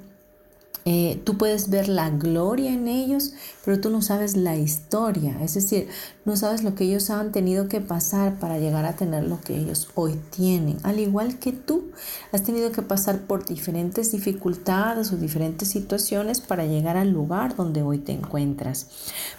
eh, 0.90 1.20
tú 1.22 1.36
puedes 1.36 1.68
ver 1.68 1.86
la 1.86 2.08
gloria 2.08 2.72
en 2.72 2.88
ellos, 2.88 3.34
pero 3.62 3.78
tú 3.78 3.90
no 3.90 4.00
sabes 4.00 4.38
la 4.38 4.56
historia, 4.56 5.36
es 5.42 5.52
decir, 5.52 5.86
no 6.24 6.34
sabes 6.34 6.62
lo 6.62 6.74
que 6.74 6.84
ellos 6.84 7.10
han 7.10 7.30
tenido 7.30 7.68
que 7.68 7.82
pasar 7.82 8.38
para 8.38 8.58
llegar 8.58 8.86
a 8.86 8.96
tener 8.96 9.24
lo 9.24 9.38
que 9.38 9.54
ellos 9.54 9.90
hoy 9.94 10.18
tienen. 10.34 10.78
Al 10.84 10.98
igual 10.98 11.38
que 11.38 11.52
tú, 11.52 11.90
has 12.32 12.42
tenido 12.42 12.72
que 12.72 12.80
pasar 12.80 13.20
por 13.26 13.44
diferentes 13.44 14.12
dificultades 14.12 15.12
o 15.12 15.18
diferentes 15.18 15.68
situaciones 15.68 16.40
para 16.40 16.64
llegar 16.64 16.96
al 16.96 17.10
lugar 17.10 17.54
donde 17.54 17.82
hoy 17.82 17.98
te 17.98 18.12
encuentras. 18.12 18.86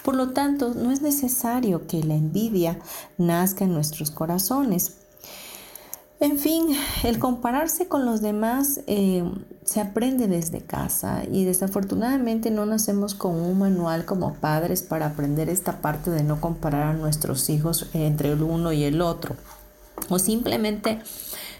Por 0.04 0.16
lo 0.16 0.30
tanto, 0.34 0.76
no 0.76 0.92
es 0.92 1.02
necesario 1.02 1.88
que 1.88 2.04
la 2.04 2.14
envidia 2.14 2.78
nazca 3.18 3.66
en 3.66 3.74
nuestros 3.74 4.12
corazones. 4.12 4.99
En 6.22 6.38
fin, 6.38 6.76
el 7.04 7.18
compararse 7.18 7.88
con 7.88 8.06
los 8.06 8.22
demás 8.22 8.82
eh, 8.88 9.24
se 9.64 9.80
aprende 9.80 10.28
desde 10.28 10.60
casa 10.60 11.24
y 11.32 11.46
desafortunadamente 11.46 12.52
no 12.52 12.66
nacemos 12.66 13.16
con 13.16 13.36
un 13.36 13.58
manual 13.58 14.04
como 14.04 14.34
padres 14.34 14.82
para 14.82 15.06
aprender 15.06 15.48
esta 15.48 15.80
parte 15.80 16.12
de 16.12 16.24
no 16.24 16.42
comparar 16.42 16.88
a 16.88 16.94
nuestros 16.94 17.50
hijos 17.50 17.88
entre 17.94 18.34
el 18.34 18.44
uno 18.44 18.74
y 18.74 18.84
el 18.84 19.02
otro. 19.02 19.38
O 20.10 20.20
simplemente 20.20 21.00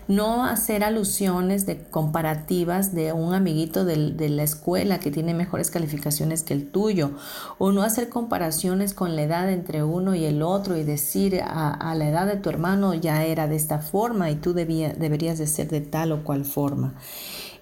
no 0.10 0.44
hacer 0.44 0.84
alusiones 0.84 1.68
de 1.68 1.84
comparativas 1.84 2.96
de 2.96 3.14
un 3.14 3.36
amiguito 3.36 3.86
de, 3.86 4.30
la 4.30 4.42
escuela 4.42 5.00
que 5.00 5.12
tiene 5.12 5.36
mejores 5.36 5.70
calificaciones 5.70 6.42
que 6.42 6.56
el 6.56 6.72
tuyo, 6.72 7.12
o 7.60 7.72
no 7.72 7.84
hacer 7.84 8.10
comparaciones 8.10 8.96
con 8.96 9.16
la 9.16 9.22
edad 9.22 9.52
entre 9.52 9.84
uno 9.84 10.16
y 10.16 10.26
el 10.26 10.42
otro 10.42 10.76
y 10.78 10.84
decir 10.84 11.40
a, 11.44 11.94
la 11.94 12.10
edad 12.10 12.26
de 12.26 12.38
tu 12.38 12.50
hermano 12.50 12.96
ya 12.96 13.24
era 13.24 13.48
de 13.48 13.56
esta 13.56 13.78
forma 13.80 14.32
y 14.32 14.36
tú 14.36 14.54
deberías 14.54 15.38
de 15.38 15.46
ser 15.46 15.70
de 15.70 15.82
tal 15.82 16.12
o 16.12 16.24
cual 16.24 16.44
forma. 16.44 16.96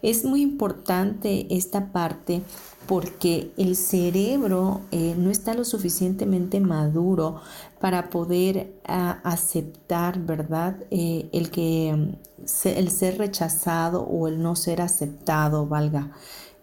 Es 0.02 0.24
muy 0.24 0.42
importante 0.42 1.48
esta 1.50 1.92
parte 1.92 2.44
porque 2.88 3.52
el 3.58 3.76
cerebro 3.76 4.82
eh, 4.92 5.16
no 5.18 5.30
está 5.30 5.54
lo 5.54 5.66
suficientemente 5.66 6.62
maduro 6.62 7.42
para 7.80 8.10
poder 8.10 8.74
ah, 8.86 9.20
aceptar, 9.24 10.20
¿verdad? 10.20 10.78
Eh, 10.92 11.30
el 11.32 11.52
que 11.52 11.94
mm, 11.96 12.68
el 12.68 12.92
ser 12.92 13.18
rechazado 13.18 14.02
o 14.02 14.28
el 14.28 14.42
no 14.42 14.56
ser 14.56 14.82
aceptado, 14.82 15.68
valga. 15.68 16.12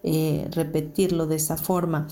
Eh, 0.07 0.47
repetirlo 0.51 1.25
de 1.25 1.37
esa 1.37 1.57
forma, 1.57 2.07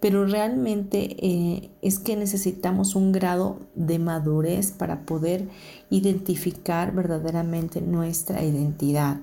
pero 0.00 0.26
realmente 0.26 1.70
es 1.80 2.00
que 2.00 2.16
necesitamos 2.16 2.96
un 2.96 3.12
grado 3.12 3.60
de 3.76 4.00
madurez 4.00 4.72
para 4.72 5.06
poder 5.06 5.48
identificar 5.88 6.92
verdaderamente 6.92 7.80
nuestra 7.80 8.42
identidad. 8.42 9.20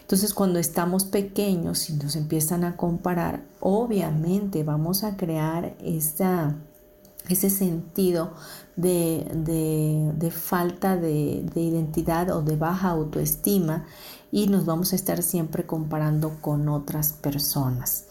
Entonces 0.00 0.34
cuando 0.34 0.58
estamos 0.58 1.04
pequeños 1.04 1.88
y 1.90 1.94
nos 1.94 2.16
empiezan 2.16 2.64
a 2.64 2.76
comparar, 2.76 3.44
obviamente 3.60 4.62
vamos 4.62 5.04
a 5.04 5.16
crear 5.16 5.76
ese 5.82 7.50
sentido 7.50 8.34
de, 8.76 10.30
falta 10.32 10.96
de, 10.96 11.44
de, 11.54 11.60
identidad 11.60 12.30
o 12.30 12.42
de 12.42 12.56
baja 12.56 12.90
autoestima 12.90 13.86
y 14.32 14.46
nos 14.48 14.66
vamos 14.66 14.92
a 14.92 14.96
estar 14.96 15.22
siempre 15.22 15.64
comparando 15.64 16.38
con 16.40 16.68
otras 16.68 17.12
personas. 17.12 18.06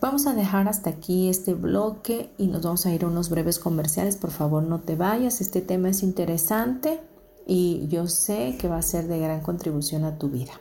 Vamos 0.00 0.26
a 0.26 0.34
dejar 0.34 0.68
hasta 0.68 0.90
aquí 0.90 1.28
este 1.28 1.54
bloque 1.54 2.30
y 2.36 2.46
nos 2.48 2.62
vamos 2.62 2.84
a 2.84 2.92
ir 2.92 3.04
a 3.04 3.08
unos 3.08 3.30
breves 3.30 3.58
comerciales. 3.58 4.16
Por 4.16 4.30
favor, 4.30 4.62
no 4.62 4.80
te 4.80 4.96
vayas. 4.96 5.40
Este 5.40 5.62
tema 5.62 5.88
es 5.88 6.02
interesante 6.02 7.00
y 7.46 7.86
yo 7.88 8.06
sé 8.06 8.56
que 8.58 8.68
va 8.68 8.78
a 8.78 8.82
ser 8.82 9.06
de 9.08 9.18
gran 9.18 9.40
contribución 9.40 10.04
a 10.04 10.18
tu 10.18 10.28
vida. 10.28 10.52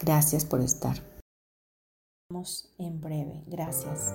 Gracias 0.00 0.44
por 0.44 0.60
estar. 0.60 0.96
Vamos 2.30 2.72
en 2.78 3.00
breve. 3.00 3.42
Gracias. 3.46 4.14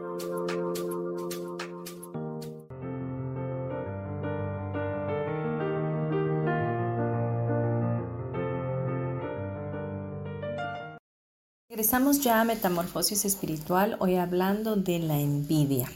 Regresamos 11.81 12.21
ya 12.21 12.41
a 12.41 12.43
Metamorfosis 12.43 13.25
Espiritual, 13.25 13.95
hoy 13.97 14.15
hablando 14.15 14.75
de 14.75 14.99
la 14.99 15.19
envidia. 15.19 15.89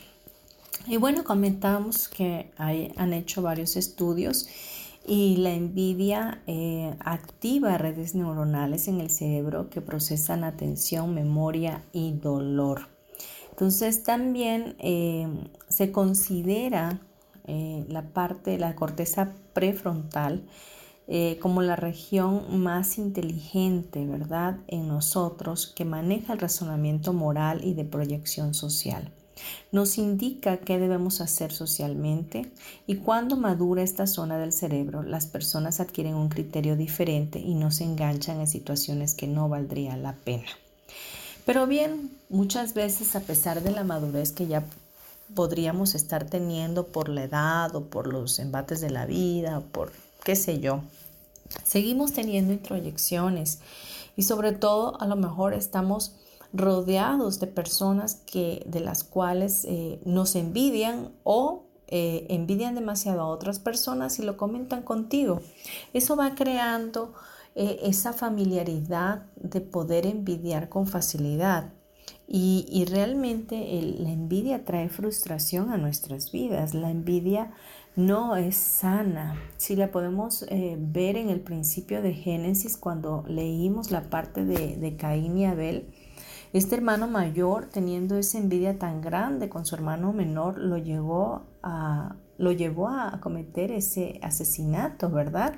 Y 0.88 0.98
bueno, 0.98 1.24
comentamos 1.24 2.08
que 2.08 2.52
hay, 2.58 2.92
han 2.98 3.14
hecho 3.14 3.44
varios 3.44 3.76
estudios 3.76 4.48
y 5.06 5.38
la 5.38 5.52
envidia 5.52 6.42
eh, 6.48 6.96
activa 7.02 7.78
redes 7.78 8.16
neuronales 8.16 8.88
en 8.88 9.00
el 9.00 9.12
cerebro 9.12 9.70
que 9.70 9.80
procesan 9.80 10.44
atención, 10.44 11.14
memoria 11.14 11.84
y 11.94 12.14
dolor. 12.14 12.88
Entonces 13.52 14.02
también 14.02 14.76
eh, 14.80 15.28
se 15.68 15.92
considera 15.92 17.00
eh, 17.46 17.86
la 17.90 18.02
parte, 18.02 18.58
la 18.58 18.74
corteza 18.74 19.34
prefrontal, 19.54 20.48
como 21.42 21.62
la 21.62 21.76
región 21.76 22.62
más 22.62 22.98
inteligente, 22.98 24.06
¿verdad?, 24.06 24.58
en 24.68 24.88
nosotros 24.88 25.72
que 25.76 25.86
maneja 25.86 26.34
el 26.34 26.40
razonamiento 26.40 27.14
moral 27.14 27.64
y 27.64 27.74
de 27.74 27.86
proyección 27.86 28.54
social. 28.54 29.12
Nos 29.72 29.98
indica 29.98 30.58
qué 30.58 30.80
debemos 30.80 31.20
hacer 31.20 31.52
socialmente 31.52 32.50
y 32.88 32.96
cuando 32.96 33.36
madura 33.36 33.84
esta 33.84 34.08
zona 34.08 34.38
del 34.38 34.54
cerebro, 34.54 35.04
las 35.04 35.28
personas 35.28 35.82
adquieren 35.82 36.16
un 36.16 36.30
criterio 36.30 36.78
diferente 36.78 37.40
y 37.40 37.54
no 37.54 37.70
se 37.70 37.84
enganchan 37.84 38.40
en 38.40 38.48
situaciones 38.48 39.14
que 39.14 39.28
no 39.28 39.50
valdría 39.50 39.98
la 39.98 40.14
pena. 40.14 40.48
Pero 41.46 41.68
bien, 41.68 42.12
muchas 42.30 42.74
veces 42.74 43.16
a 43.16 43.20
pesar 43.20 43.62
de 43.62 43.72
la 43.72 43.84
madurez 43.84 44.32
que 44.32 44.48
ya 44.48 44.64
podríamos 45.36 45.96
estar 45.96 46.24
teniendo 46.24 46.88
por 46.88 47.10
la 47.10 47.26
edad 47.26 47.76
o 47.76 47.84
por 47.86 48.08
los 48.08 48.40
embates 48.40 48.80
de 48.80 48.90
la 48.90 49.06
vida 49.06 49.60
o 49.60 49.62
por 49.62 49.92
qué 50.26 50.36
sé 50.36 50.60
yo, 50.60 50.82
seguimos 51.64 52.12
teniendo 52.12 52.52
introyecciones 52.52 53.60
y 54.18 54.24
sobre 54.24 54.52
todo 54.52 55.00
a 55.00 55.06
lo 55.06 55.16
mejor 55.16 55.54
estamos 55.54 56.16
rodeados 56.52 57.40
de 57.40 57.48
personas 57.48 58.16
que, 58.26 58.64
de 58.66 58.80
las 58.80 59.04
cuales 59.04 59.66
eh, 59.66 60.02
nos 60.04 60.36
envidian 60.36 61.12
o 61.24 61.68
eh, 61.88 62.26
envidian 62.30 62.74
demasiado 62.74 63.22
a 63.22 63.28
otras 63.28 63.60
personas 63.60 64.18
y 64.18 64.24
lo 64.24 64.36
comentan 64.36 64.82
contigo. 64.82 65.42
Eso 65.94 66.16
va 66.16 66.34
creando 66.34 67.14
eh, 67.54 67.80
esa 67.84 68.12
familiaridad 68.12 69.28
de 69.36 69.62
poder 69.62 70.08
envidiar 70.08 70.70
con 70.70 70.88
facilidad. 70.88 71.72
Y, 72.28 72.86
realmente 72.90 73.56
la 74.00 74.12
envidia 74.12 74.66
trae 74.66 74.90
frustración 74.90 75.72
a 75.72 75.78
nuestras 75.78 76.32
vidas. 76.32 76.74
La 76.74 76.90
envidia 76.90 77.52
no 77.96 78.36
es 78.36 78.56
sana. 78.56 79.36
Si 79.58 79.76
la 79.76 79.92
podemos 79.92 80.46
ver 80.50 81.18
en 81.18 81.30
el 81.30 81.40
principio 81.40 82.02
de 82.02 82.14
Génesis, 82.14 82.78
cuando 82.78 83.24
leímos 83.28 83.92
la 83.92 84.10
parte 84.10 84.46
de, 84.46 84.96
Caín 84.98 85.38
y 85.38 85.46
Abel, 85.46 85.90
este 86.54 86.76
hermano 86.76 87.08
mayor, 87.08 87.66
teniendo 87.66 88.18
esa 88.18 88.38
envidia 88.38 88.80
tan 88.80 89.02
grande 89.02 89.50
con 89.50 89.66
su 89.66 89.76
hermano 89.76 90.14
menor, 90.14 90.58
lo 90.58 90.78
llevó 90.78 91.44
a, 91.64 92.16
lo 92.38 92.52
llevó 92.52 92.90
a 92.90 93.20
cometer 93.22 93.72
ese 93.72 94.20
asesinato, 94.22 95.10
¿verdad? 95.10 95.56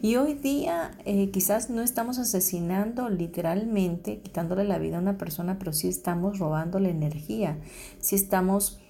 Y 0.00 0.16
hoy 0.16 0.34
día 0.34 0.92
eh, 1.04 1.30
quizás 1.30 1.70
no 1.70 1.82
estamos 1.82 2.18
asesinando 2.18 3.08
literalmente, 3.08 4.20
quitándole 4.20 4.64
la 4.64 4.78
vida 4.78 4.98
a 4.98 5.00
una 5.00 5.18
persona, 5.18 5.58
pero 5.58 5.72
sí 5.72 5.88
estamos 5.88 6.38
robándole 6.38 6.90
energía, 6.90 7.58
sí 7.98 8.16
estamos 8.16 8.81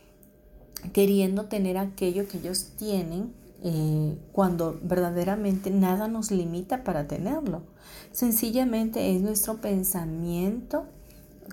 queriendo 0.93 1.45
tener 1.45 1.79
aquello 1.79 2.27
que 2.29 2.39
ellos 2.39 2.73
tienen 2.77 3.33
eh, 3.65 4.19
cuando 4.33 4.79
verdaderamente 4.83 5.71
nada 5.71 6.09
nos 6.09 6.31
limita 6.31 6.83
para 6.83 7.07
tenerlo. 7.07 7.63
Sencillamente 8.11 9.15
es 9.15 9.23
nuestro 9.23 9.61
pensamiento 9.61 10.87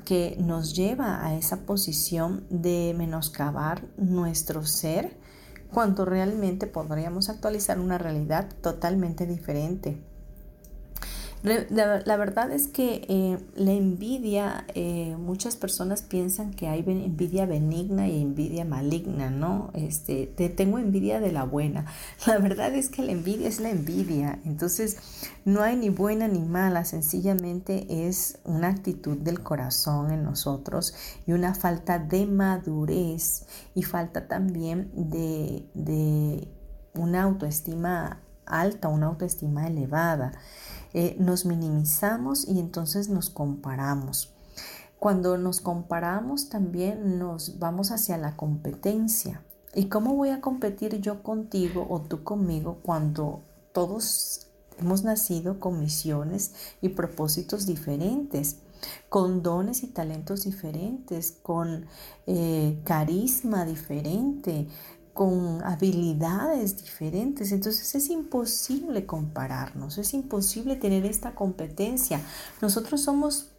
que 0.05 0.35
nos 0.39 0.75
lleva 0.75 1.25
a 1.25 1.35
esa 1.35 1.65
posición 1.65 2.45
de 2.49 2.95
menoscabar 2.97 3.85
nuestro 3.97 4.65
ser 4.65 5.17
cuando 5.71 6.03
realmente 6.03 6.65
podríamos 6.65 7.29
actualizar 7.29 7.79
una 7.79 7.97
realidad 7.97 8.49
totalmente 8.61 9.27
diferente. 9.27 10.01
La, 11.41 12.17
verdad 12.17 12.51
es 12.51 12.67
que 12.67 13.05
eh, 13.07 13.37
la 13.55 13.71
envidia, 13.71 14.65
eh, 14.75 15.15
muchas 15.17 15.55
personas 15.55 16.01
piensan 16.01 16.53
que 16.53 16.67
hay 16.67 16.83
envidia 16.85 17.45
benigna 17.45 18.09
y 18.09 18.21
envidia 18.21 18.65
maligna, 18.65 19.29
¿no? 19.29 19.71
Este, 19.73 20.27
te 20.27 20.49
tengo 20.49 20.79
envidia 20.79 21.21
de 21.21 21.31
la 21.31 21.45
buena. 21.45 21.85
La 22.27 22.39
verdad 22.39 22.73
es 22.75 22.89
que 22.89 23.03
la 23.03 23.13
envidia 23.13 23.47
es 23.47 23.61
la 23.61 23.69
envidia. 23.69 24.39
Entonces, 24.43 24.97
no 25.45 25.61
hay 25.61 25.77
ni 25.77 25.89
buena 25.89 26.27
ni 26.27 26.41
mala, 26.41 26.83
sencillamente 26.83 28.07
es 28.07 28.39
una 28.43 28.67
actitud 28.67 29.17
del 29.17 29.41
corazón 29.41 30.11
en 30.11 30.23
nosotros 30.23 30.93
y 31.25 31.31
una 31.31 31.55
falta 31.55 31.99
de 31.99 32.25
madurez 32.25 33.45
y 33.75 33.83
falta 33.83 34.27
también 34.27 34.91
de, 34.93 35.69
de 35.73 36.49
una 36.93 37.23
autoestima 37.23 38.19
alta, 38.49 38.89
una 38.89 39.07
autoestima 39.07 39.67
elevada. 39.67 40.33
Eh, 40.93 41.15
nos 41.19 41.45
minimizamos 41.45 42.47
y 42.47 42.59
entonces 42.59 43.09
nos 43.09 43.29
comparamos. 43.29 44.33
Cuando 44.97 45.37
nos 45.37 45.61
comparamos 45.61 46.49
también 46.49 47.19
nos 47.19 47.59
vamos 47.59 47.91
hacia 47.91 48.17
la 48.17 48.35
competencia. 48.35 49.41
¿Y 49.73 49.85
cómo 49.85 50.15
voy 50.15 50.29
a 50.29 50.41
competir 50.41 50.99
yo 50.99 51.23
contigo 51.23 51.85
o 51.89 52.01
tú 52.01 52.23
conmigo 52.23 52.79
cuando 52.81 53.43
todos 53.71 54.47
hemos 54.77 55.03
nacido 55.03 55.59
con 55.59 55.79
misiones 55.79 56.53
y 56.81 56.89
propósitos 56.89 57.65
diferentes? 57.65 58.57
con 59.09 59.43
dones 59.43 59.83
y 59.83 59.87
talentos 59.87 60.43
diferentes, 60.43 61.37
con 61.41 61.85
eh, 62.27 62.79
carisma 62.83 63.65
diferente, 63.65 64.67
con 65.13 65.63
habilidades 65.63 66.77
diferentes. 66.77 67.51
Entonces 67.51 67.95
es 67.95 68.09
imposible 68.09 69.05
compararnos, 69.05 69.97
es 69.97 70.13
imposible 70.13 70.75
tener 70.75 71.05
esta 71.05 71.35
competencia. 71.35 72.21
Nosotros 72.61 73.01
somos 73.01 73.51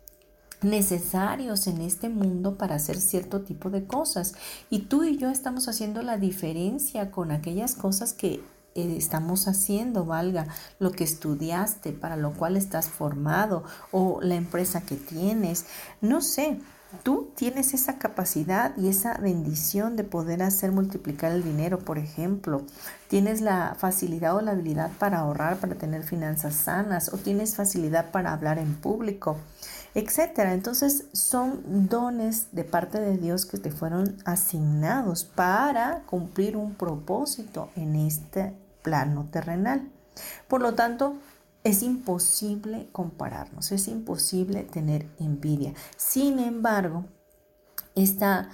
necesarios 0.62 1.66
en 1.66 1.80
este 1.80 2.08
mundo 2.08 2.58
para 2.58 2.74
hacer 2.74 3.00
cierto 3.00 3.42
tipo 3.42 3.70
de 3.70 3.86
cosas 3.86 4.34
y 4.68 4.80
tú 4.80 5.04
y 5.04 5.16
yo 5.16 5.30
estamos 5.30 5.68
haciendo 5.68 6.02
la 6.02 6.18
diferencia 6.18 7.10
con 7.10 7.30
aquellas 7.30 7.74
cosas 7.74 8.12
que 8.12 8.42
eh, 8.74 8.94
estamos 8.96 9.48
haciendo, 9.48 10.04
valga 10.04 10.46
lo 10.78 10.92
que 10.92 11.04
estudiaste, 11.04 11.92
para 11.92 12.16
lo 12.16 12.32
cual 12.34 12.56
estás 12.56 12.88
formado 12.88 13.64
o 13.90 14.20
la 14.22 14.36
empresa 14.36 14.82
que 14.82 14.96
tienes, 14.96 15.66
no 16.00 16.20
sé, 16.20 16.60
Tú 17.04 17.30
tienes 17.36 17.72
esa 17.72 17.98
capacidad 17.98 18.76
y 18.76 18.88
esa 18.88 19.14
bendición 19.14 19.94
de 19.94 20.02
poder 20.02 20.42
hacer 20.42 20.72
multiplicar 20.72 21.30
el 21.30 21.44
dinero, 21.44 21.78
por 21.78 21.98
ejemplo. 21.98 22.62
Tienes 23.08 23.40
la 23.40 23.76
facilidad 23.78 24.34
o 24.34 24.40
la 24.40 24.50
habilidad 24.52 24.90
para 24.98 25.20
ahorrar, 25.20 25.58
para 25.58 25.76
tener 25.76 26.02
finanzas 26.02 26.54
sanas, 26.54 27.12
o 27.14 27.16
tienes 27.16 27.54
facilidad 27.54 28.10
para 28.10 28.32
hablar 28.32 28.58
en 28.58 28.74
público, 28.74 29.36
etcétera. 29.94 30.52
Entonces, 30.52 31.04
son 31.12 31.88
dones 31.88 32.48
de 32.52 32.64
parte 32.64 33.00
de 33.00 33.16
Dios 33.16 33.46
que 33.46 33.58
te 33.58 33.70
fueron 33.70 34.16
asignados 34.24 35.24
para 35.24 36.02
cumplir 36.06 36.56
un 36.56 36.74
propósito 36.74 37.70
en 37.76 37.94
este 37.94 38.52
plano 38.82 39.28
terrenal. 39.30 39.88
Por 40.48 40.60
lo 40.60 40.74
tanto, 40.74 41.14
es 41.64 41.82
imposible 41.82 42.88
compararnos, 42.92 43.72
es 43.72 43.88
imposible 43.88 44.62
tener 44.62 45.06
envidia. 45.18 45.74
Sin 45.96 46.38
embargo, 46.38 47.04
esta, 47.94 48.48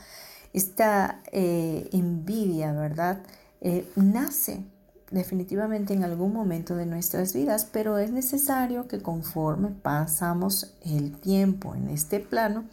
esta 0.52 1.22
eh, 1.32 1.88
envidia, 1.92 2.72
¿verdad? 2.72 3.22
Eh, 3.60 3.88
nace 3.96 4.64
definitivamente 5.10 5.94
en 5.94 6.02
algún 6.02 6.32
momento 6.32 6.74
de 6.74 6.86
nuestras 6.86 7.32
vidas, 7.32 7.68
pero 7.70 7.98
es 7.98 8.10
necesario 8.10 8.88
que 8.88 9.00
conforme 9.00 9.68
pasamos 9.68 10.74
el 10.84 11.16
tiempo 11.18 11.74
en 11.74 11.90
este 11.90 12.18
plano, 12.18 12.64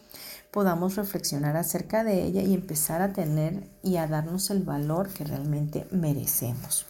podamos 0.51 0.95
reflexionar 0.95 1.57
acerca 1.57 2.03
de 2.03 2.23
ella 2.23 2.41
y 2.41 2.53
empezar 2.53 3.01
a 3.01 3.13
tener 3.13 3.67
y 3.81 3.97
a 3.97 4.07
darnos 4.07 4.49
el 4.49 4.63
valor 4.63 5.09
que 5.09 5.23
realmente 5.23 5.87
merecemos. 5.91 6.85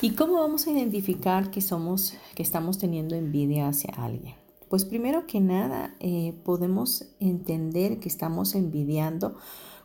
¿Y 0.00 0.10
cómo 0.10 0.34
vamos 0.34 0.64
a 0.64 0.70
identificar 0.70 1.50
que 1.50 1.60
somos, 1.60 2.14
que 2.36 2.44
estamos 2.44 2.78
teniendo 2.78 3.16
envidia 3.16 3.66
hacia 3.66 3.90
alguien? 3.96 4.36
Pues 4.68 4.84
primero 4.84 5.26
que 5.26 5.40
nada, 5.40 5.96
eh, 5.98 6.34
podemos 6.44 7.06
entender 7.18 7.98
que 7.98 8.08
estamos 8.08 8.54
envidiando 8.54 9.34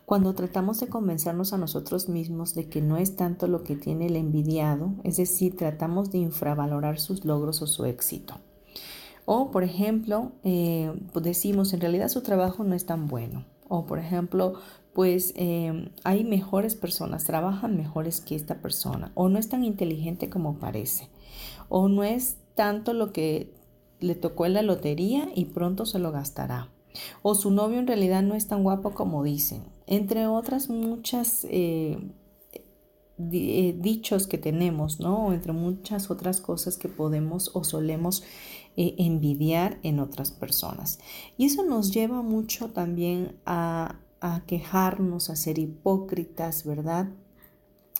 cuando 0.04 0.32
tratamos 0.32 0.78
de 0.78 0.86
convencernos 0.86 1.52
a 1.52 1.58
nosotros 1.58 2.08
mismos 2.08 2.54
de 2.54 2.68
que 2.68 2.80
no 2.80 2.96
es 2.96 3.16
tanto 3.16 3.48
lo 3.48 3.64
que 3.64 3.74
tiene 3.74 4.06
el 4.06 4.14
envidiado, 4.14 4.92
es 5.02 5.16
decir, 5.16 5.56
tratamos 5.56 6.12
de 6.12 6.18
infravalorar 6.18 7.00
sus 7.00 7.24
logros 7.24 7.60
o 7.60 7.66
su 7.66 7.84
éxito. 7.84 8.38
O, 9.24 9.50
por 9.50 9.64
ejemplo, 9.64 10.30
eh, 10.44 10.92
pues 11.12 11.24
decimos, 11.24 11.72
en 11.72 11.80
realidad 11.80 12.08
su 12.08 12.20
trabajo 12.20 12.62
no 12.62 12.76
es 12.76 12.86
tan 12.86 13.08
bueno. 13.08 13.46
O, 13.66 13.84
por 13.86 13.98
ejemplo, 13.98 14.54
pues 14.94 15.34
em, 15.36 15.90
hay 16.04 16.24
mejores 16.24 16.76
personas, 16.76 17.24
trabajan 17.24 17.76
mejores 17.76 18.20
que 18.20 18.36
esta 18.36 18.60
persona, 18.60 19.10
o 19.14 19.28
no 19.28 19.38
es 19.38 19.48
tan 19.48 19.64
inteligente 19.64 20.30
como 20.30 20.58
parece, 20.58 21.10
o 21.68 21.88
no 21.88 22.04
es 22.04 22.38
tanto 22.54 22.92
lo 22.92 23.12
que 23.12 23.52
le 24.00 24.14
tocó 24.14 24.46
en 24.46 24.54
la 24.54 24.62
lotería 24.62 25.28
y 25.34 25.46
pronto 25.46 25.84
se 25.84 25.98
lo 25.98 26.12
gastará. 26.12 26.70
o 27.22 27.34
su 27.34 27.50
novio 27.50 27.80
en 27.80 27.88
realidad 27.88 28.22
no 28.22 28.36
es 28.36 28.46
tan 28.46 28.62
guapo 28.62 28.92
como 28.92 29.24
dicen, 29.24 29.64
entre 29.88 30.28
otras 30.28 30.68
muchas 30.68 31.44
eh, 31.50 31.98
eh, 33.16 33.76
dichos 33.78 34.26
que 34.26 34.38
tenemos, 34.38 35.00
¿no? 35.00 35.32
Entre 35.32 35.52
muchas 35.52 36.10
otras 36.10 36.40
cosas 36.40 36.76
que 36.76 36.88
podemos 36.88 37.50
o 37.54 37.62
solemos 37.62 38.24
eh, 38.76 38.96
envidiar 38.98 39.78
en 39.84 40.00
otras 40.00 40.32
personas. 40.32 40.98
Y 41.36 41.46
eso 41.46 41.64
nos 41.64 41.92
lleva 41.92 42.22
mucho 42.22 42.70
también 42.70 43.36
a, 43.46 44.00
a 44.24 44.40
quejarnos, 44.46 45.28
a 45.28 45.36
ser 45.36 45.58
hipócritas, 45.58 46.64
¿verdad? 46.64 47.08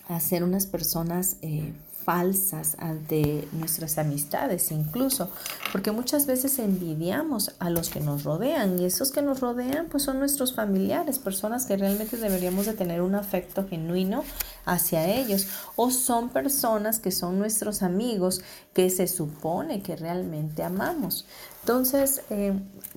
A 0.08 0.20
ser 0.20 0.42
unas 0.42 0.64
personas 0.64 1.36
eh, 1.42 1.74
falsas 2.02 2.76
ante 2.78 3.46
nuestras 3.52 3.98
amistades 3.98 4.70
incluso, 4.70 5.30
porque 5.70 5.90
muchas 5.90 6.24
veces 6.24 6.58
envidiamos 6.58 7.54
a 7.58 7.68
los 7.68 7.90
que 7.90 8.00
nos 8.00 8.24
rodean 8.24 8.78
y 8.78 8.86
esos 8.86 9.12
que 9.12 9.20
nos 9.20 9.40
rodean 9.40 9.88
pues 9.90 10.02
son 10.02 10.18
nuestros 10.18 10.54
familiares, 10.54 11.18
personas 11.18 11.66
que 11.66 11.76
realmente 11.76 12.16
deberíamos 12.16 12.64
de 12.64 12.72
tener 12.72 13.02
un 13.02 13.16
afecto 13.16 13.66
genuino 13.68 14.24
hacia 14.64 15.08
ellos 15.08 15.46
o 15.76 15.90
son 15.90 16.28
personas 16.28 16.98
que 16.98 17.10
son 17.10 17.38
nuestros 17.38 17.82
amigos 17.82 18.42
que 18.72 18.90
se 18.90 19.06
supone 19.06 19.82
que 19.82 19.96
realmente 19.96 20.62
amamos. 20.62 21.26
Entonces, 21.60 22.22
eh, 22.30 22.52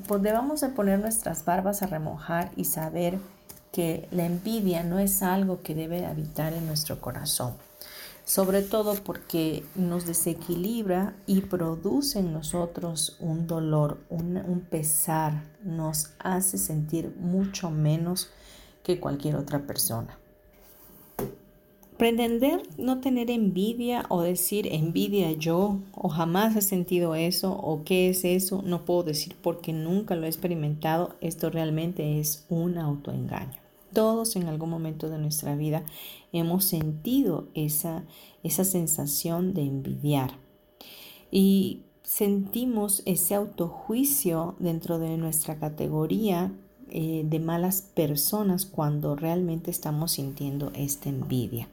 pues 0.08 0.21
poner 0.75 0.99
nuestras 0.99 1.45
barbas 1.45 1.82
a 1.82 1.88
remojar 1.88 2.51
y 2.56 2.65
saber 2.65 3.19
que 3.71 4.08
la 4.12 4.25
envidia 4.25 4.84
no 4.84 4.99
es 4.99 5.21
algo 5.21 5.62
que 5.62 5.75
debe 5.75 6.06
habitar 6.06 6.53
en 6.53 6.67
nuestro 6.67 6.99
corazón 6.99 7.53
sobre 8.27 8.62
todo 8.62 8.93
porque 9.06 9.63
nos 9.73 10.06
desequilibra 10.06 11.15
y 11.27 11.41
produce 11.41 12.19
en 12.19 12.34
nosotros 12.34 13.15
un 13.21 13.47
dolor, 13.47 13.99
un, 14.10 14.67
pesar, 14.69 15.45
nos 15.63 16.10
hace 16.19 16.58
sentir 16.58 17.15
mucho 17.17 17.71
menos 17.71 18.30
que 18.84 18.99
cualquier 18.99 19.38
otra 19.38 19.60
persona. 19.65 20.19
Pretender 21.97 22.62
no 22.77 23.01
tener 23.01 23.31
envidia 23.31 24.05
o 24.10 24.21
decir 24.21 24.67
envidia 24.71 25.31
yo 25.31 25.79
o 25.95 26.10
jamás 26.10 26.55
he 26.55 26.62
sentido 26.62 27.15
eso 27.15 27.51
o 27.53 27.83
qué 27.83 28.10
es 28.10 28.23
eso, 28.23 28.62
no 28.63 28.86
puedo 28.86 29.01
decir 29.01 29.36
porque 29.41 29.73
nunca 29.73 30.15
lo 30.15 30.25
he 30.25 30.29
experimentado, 30.29 31.15
esto 31.21 31.49
realmente 31.49 32.19
es 32.19 32.45
un 32.49 32.77
autoengaño. 32.77 33.60
Todos 33.93 34.36
en 34.36 34.47
algún 34.47 34.69
momento 34.69 35.10
de 35.10 35.17
nuestra 35.17 35.55
vida 35.55 35.83
hemos 36.31 36.65
sentido 36.65 37.47
esa, 37.55 38.03
esa 38.43 38.63
sensación 38.63 39.55
de 39.55 39.63
envidiar. 39.63 40.38
Y 41.31 41.81
sentimos 42.03 43.01
ese 43.05 43.33
autojuicio 43.33 44.55
dentro 44.60 44.99
de 44.99 45.17
nuestra 45.17 45.57
categoría 45.57 46.51
eh, 46.89 47.23
de 47.25 47.39
malas 47.39 47.81
personas 47.81 48.67
cuando 48.67 49.15
realmente 49.15 49.71
estamos 49.71 50.12
sintiendo 50.12 50.71
esta 50.75 51.10
envidia. 51.10 51.67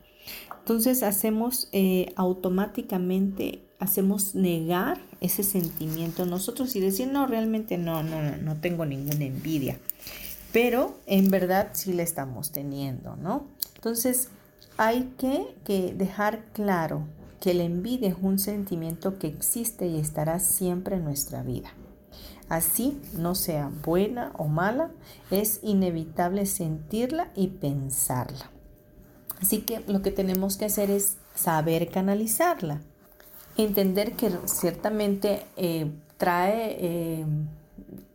Entonces 0.65 1.03
hacemos 1.03 1.69
eh, 1.73 2.15
automáticamente, 2.17 3.61
hacemos 3.79 4.35
negar 4.35 4.99
ese 5.21 5.43
sentimiento 5.43 6.25
nosotros 6.25 6.75
y 6.75 6.81
decir, 6.81 7.09
no, 7.09 7.27
realmente 7.27 7.77
no, 7.77 8.03
no, 8.03 8.23
no, 8.23 8.39
no 8.39 8.57
tengo 8.57 8.87
ninguna 8.87 9.27
envidia. 9.27 9.79
Pero 10.55 10.97
en 11.05 11.29
verdad 11.29 11.73
sí 11.75 11.93
la 11.93 12.03
estamos 12.03 12.51
teniendo, 12.51 13.15
¿no? 13.17 13.45
Entonces, 13.75 14.31
hay 14.79 15.13
que, 15.19 15.93
dejar 15.95 16.47
claro 16.55 17.03
que 17.41 17.53
la 17.53 17.65
envidia 17.65 18.09
es 18.09 18.17
un 18.23 18.39
sentimiento 18.39 19.19
que 19.19 19.27
existe 19.27 19.87
y 19.87 20.01
estará 20.01 20.41
siempre 20.41 20.97
en 20.97 21.05
nuestra 21.05 21.43
vida. 21.43 21.75
Así, 22.49 22.99
no 23.19 23.35
sea 23.35 23.71
buena 23.85 24.33
o 24.39 24.47
mala, 24.47 24.93
es 25.31 25.61
inevitable 25.63 26.47
sentirla 26.47 27.31
y 27.37 27.49
pensarla. 27.49 28.54
Así 29.41 29.63
que 29.63 29.81
lo 29.87 30.03
que 30.03 30.11
tenemos 30.11 30.57
que 30.57 30.67
hacer 30.67 30.91
es 30.91 31.17
saber 31.35 31.91
canalizarla. 31.91 32.81
Entender 33.57 34.13
que 34.13 34.31
ciertamente 34.47 35.45
eh, 35.57 35.91
trae 36.17 36.77
eh, 36.81 37.27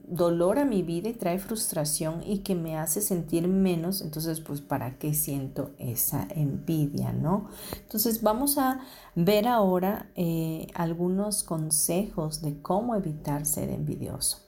dolor 0.10 0.58
a 0.58 0.66
mi 0.66 0.82
vida 0.82 1.10
y 1.10 1.14
trae 1.14 1.38
frustración 1.38 2.24
y 2.26 2.40
que 2.40 2.56
me 2.56 2.78
hace 2.78 3.02
sentir 3.02 3.48
menos, 3.48 4.02
entonces 4.02 4.42
pues 4.42 4.60
para 4.60 4.98
qué 4.98 5.14
siento 5.14 5.72
esa 5.78 6.28
envidia, 6.32 7.14
¿no? 7.14 7.48
Entonces 7.84 8.22
vamos 8.24 8.58
a 8.58 8.80
ver 9.16 9.48
ahora 9.48 10.10
eh, 10.16 10.68
algunos 10.74 11.44
consejos 11.44 12.42
de 12.42 12.60
cómo 12.62 12.96
evitar 12.96 13.46
ser 13.46 13.70
envidioso. 13.70 14.40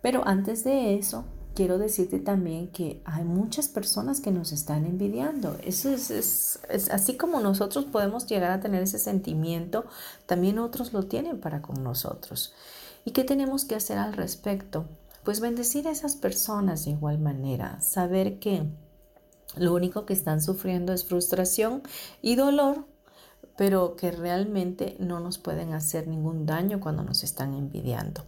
Pero 0.00 0.26
antes 0.26 0.64
de 0.64 0.94
eso, 0.94 1.24
quiero 1.60 1.76
decirte 1.76 2.20
también 2.20 2.68
que 2.68 3.02
hay 3.04 3.22
muchas 3.22 3.68
personas 3.68 4.22
que 4.22 4.30
nos 4.30 4.50
están 4.50 4.86
envidiando. 4.86 5.58
Eso 5.62 5.90
es, 5.90 6.58
así 6.90 7.18
como 7.18 7.38
nosotros 7.40 7.84
podemos 7.84 8.24
llegar 8.26 8.50
a 8.50 8.60
tener 8.60 8.82
ese 8.82 8.98
sentimiento, 8.98 9.84
también 10.24 10.58
otros 10.58 10.94
lo 10.94 11.02
tienen 11.02 11.38
para 11.38 11.60
con 11.60 11.84
nosotros. 11.84 12.54
¿Y 13.04 13.10
qué 13.10 13.24
tenemos 13.24 13.66
que 13.66 13.74
hacer 13.74 13.98
al 13.98 14.14
respecto? 14.14 14.86
Pues 15.22 15.40
bendecir 15.40 15.86
a 15.86 15.90
esas 15.90 16.16
personas 16.16 16.86
de 16.86 16.92
igual 16.92 17.18
manera, 17.18 17.78
saber 17.82 18.38
que 18.38 18.62
lo 19.54 19.74
único 19.74 20.06
que 20.06 20.14
están 20.14 20.40
sufriendo 20.40 20.94
es 20.94 21.04
frustración 21.04 21.82
y 22.22 22.36
dolor, 22.36 22.86
pero 23.58 23.96
que 23.96 24.12
realmente 24.12 24.96
no 24.98 25.20
nos 25.20 25.36
pueden 25.36 25.74
hacer 25.74 26.08
ningún 26.08 26.46
daño 26.46 26.80
cuando 26.80 27.02
nos 27.02 27.22
están 27.22 27.52
envidiando. 27.52 28.24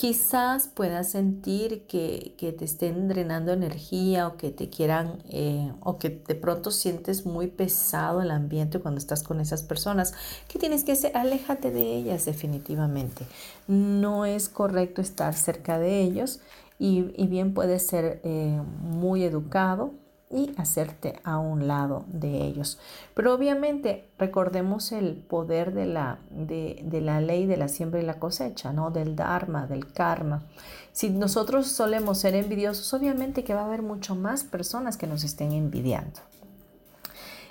Quizás 0.00 0.66
puedas 0.66 1.10
sentir 1.10 1.86
que, 1.86 2.34
te 2.38 2.64
estén 2.64 3.06
drenando 3.06 3.52
energía 3.52 4.28
o 4.28 4.38
que 4.38 4.50
te 4.50 4.70
quieran 4.70 5.22
eh, 5.28 5.74
o 5.80 5.98
que 5.98 6.08
de 6.26 6.34
pronto 6.34 6.70
sientes 6.70 7.26
muy 7.26 7.48
pesado 7.48 8.22
el 8.22 8.30
ambiente 8.30 8.80
cuando 8.80 8.96
estás 8.96 9.22
con 9.22 9.40
esas 9.40 9.62
personas. 9.62 10.14
¿Qué 10.48 10.58
tienes 10.58 10.84
que 10.84 10.92
hacer? 10.92 11.14
Aléjate 11.14 11.70
de 11.70 11.96
ellas 11.96 12.24
definitivamente. 12.24 13.26
No 13.68 14.24
es 14.24 14.48
correcto 14.48 15.02
estar 15.02 15.34
cerca 15.34 15.78
de 15.78 16.00
ellos 16.00 16.40
y, 16.78 17.02
bien 17.26 17.52
puede 17.52 17.78
ser 17.78 18.22
eh, 18.24 18.58
muy 18.80 19.22
educado 19.22 19.92
y 20.30 20.52
hacerte 20.56 21.20
a 21.24 21.38
un 21.38 21.66
lado 21.66 22.04
de 22.06 22.44
ellos. 22.46 22.78
Pero 23.14 23.34
obviamente 23.34 24.08
recordemos 24.16 24.92
el 24.92 25.14
poder 25.16 25.74
de 25.74 25.86
la, 25.86 26.20
de, 26.30 27.00
la 27.02 27.20
ley 27.20 27.46
de 27.46 27.56
la 27.56 27.66
siembra 27.66 28.00
y 28.00 28.04
la 28.04 28.20
cosecha, 28.20 28.72
¿no? 28.72 28.92
Del 28.92 29.16
dharma, 29.16 29.66
del 29.66 29.92
karma. 29.92 30.44
Si 30.92 31.10
nosotros 31.10 31.66
solemos 31.66 32.18
ser 32.18 32.36
envidiosos, 32.36 32.94
obviamente 32.94 33.42
que 33.42 33.54
va 33.54 33.62
a 33.62 33.66
haber 33.66 33.82
mucho 33.82 34.14
más 34.14 34.44
personas 34.44 34.96
que 34.96 35.08
nos 35.08 35.24
estén 35.24 35.52
envidiando. 35.52 36.20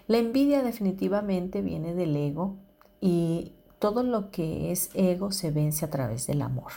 La 0.08 0.18
envidia 0.18 0.64
definitivamente 0.64 1.62
viene 1.62 1.94
del 1.94 2.16
ego 2.16 2.56
y 3.02 3.52
todo 3.78 4.04
lo 4.04 4.32
que 4.32 4.72
es 4.72 4.90
ego 4.94 5.32
se 5.32 5.52
vence 5.52 5.86
a 5.86 5.90
través 5.90 6.28
del 6.28 6.42
amor. 6.42 6.72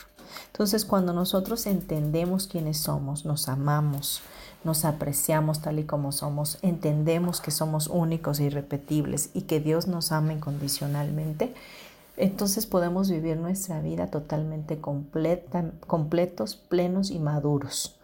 Entonces, 0.47 0.85
cuando 0.85 1.12
nosotros 1.12 1.67
entendemos 1.67 2.47
quiénes 2.47 2.79
somos, 2.79 3.25
nos 3.25 3.49
amamos, 3.49 4.23
nos 4.64 4.85
apreciamos 4.85 5.61
tal 5.61 5.79
y 5.79 5.85
como 5.85 6.12
somos, 6.12 6.59
entendemos 6.62 7.40
que 7.40 7.51
somos 7.51 7.88
únicos 7.88 8.40
e 8.40 8.44
irrepetibles 8.44 9.31
y 9.35 9.42
que 9.42 9.61
Dios 9.61 9.87
nos 9.87 10.12
ama 10.12 10.33
incondicionalmente, 10.33 11.55
entonces 12.16 12.66
podemos 12.66 13.11
vivir 13.11 13.37
nuestra 13.37 13.81
vida 13.81 14.09
totalmente 14.09 14.79
completos, 14.79 16.57
plenos 16.57 17.11
y 17.11 17.18
maduros. 17.18 17.98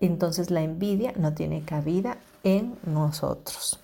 Entonces 0.00 0.50
la 0.50 0.62
envidia 0.62 1.12
no 1.16 1.34
tiene 1.34 1.62
cabida 1.62 2.18
en 2.44 2.76
nosotros. 2.84 3.80